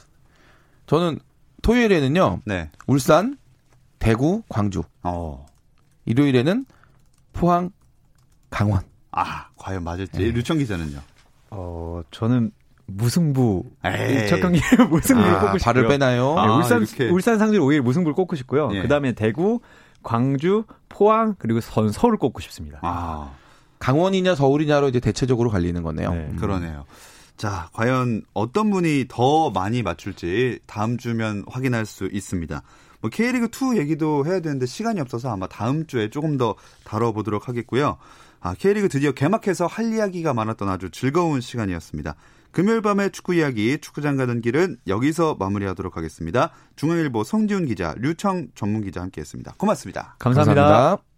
저는 0.87 1.19
토요일에는요. 1.63 2.41
네. 2.45 2.71
울산, 2.87 3.37
대구, 3.99 4.43
광주. 4.49 4.83
어. 5.03 5.47
일요일에는 6.07 6.65
포항, 7.33 7.71
강원. 8.51 8.83
아, 9.13 9.49
과연 9.57 9.85
맞을지. 9.85 10.19
네. 10.19 10.31
류청 10.31 10.59
기자는요? 10.59 11.01
어, 11.51 12.03
저는 12.11 12.51
무승부 12.87 13.65
첫 14.29 14.41
경기 14.41 14.61
무승부를 14.91 15.31
아, 15.31 15.41
꼽고 15.41 15.59
싶고요. 15.59 15.65
발을 15.75 15.89
빼나요? 15.89 16.35
네, 16.35 16.49
울산 16.49 16.83
아, 16.83 17.13
울산 17.13 17.39
상주 17.39 17.61
5일 17.61 17.81
무승부를 17.83 18.15
꼽고 18.15 18.37
싶고요. 18.37 18.71
예. 18.73 18.83
그다음에 18.83 19.13
대구, 19.13 19.61
광주, 20.03 20.65
포항 20.89 21.35
그리고 21.39 21.61
선 21.61 21.91
서울 21.93 22.17
꼽고 22.17 22.41
싶습니다. 22.41 22.79
아. 22.83 23.33
강원이냐 23.79 24.35
서울이냐로 24.35 24.89
이제 24.89 25.01
대체적으로 25.01 25.51
갈리는 25.51 25.83
거네요. 25.83 26.13
네. 26.13 26.29
음. 26.31 26.37
그러네요. 26.37 26.85
자, 27.39 27.71
과연 27.73 28.23
어떤 28.35 28.71
분이 28.71 29.07
더 29.09 29.51
많이 29.51 29.83
맞출지 29.83 30.59
다음 30.67 30.99
주면 30.99 31.45
확인할 31.49 31.87
수 31.87 32.09
있습니다. 32.13 32.63
뭐 33.01 33.11
K리그 33.11 33.49
2 33.49 33.79
얘기도 33.79 34.27
해야 34.27 34.41
되는데 34.41 34.67
시간이 34.67 35.01
없어서 35.01 35.31
아마 35.31 35.47
다음 35.47 35.87
주에 35.87 36.11
조금 36.11 36.37
더 36.37 36.57
다뤄보도록 36.85 37.49
하겠고요. 37.49 37.97
아, 38.41 38.55
K리그 38.55 38.89
드디어 38.89 39.13
개막해서 39.13 39.67
할 39.67 39.95
이야기가 39.95 40.35
많았던 40.35 40.69
아주 40.69 40.91
즐거운 40.91 41.41
시간이었습니다. 41.41 42.17
금요일 42.51 42.83
밤의 42.83 43.13
축구 43.13 43.35
이야기, 43.35 43.79
축구장 43.79 44.17
가는 44.17 44.41
길은 44.41 44.79
여기서 44.89 45.37
마무리하도록 45.39 45.97
하겠습니다. 45.97 46.51
중앙일보 46.75 47.23
성지훈 47.23 47.67
기자, 47.67 47.95
류청 47.99 48.49
전문 48.57 48.83
기자 48.83 49.01
함께했습니다. 49.03 49.55
고맙습니다. 49.59 50.17
감사합니다. 50.19 50.63
감사합니다. 50.63 51.18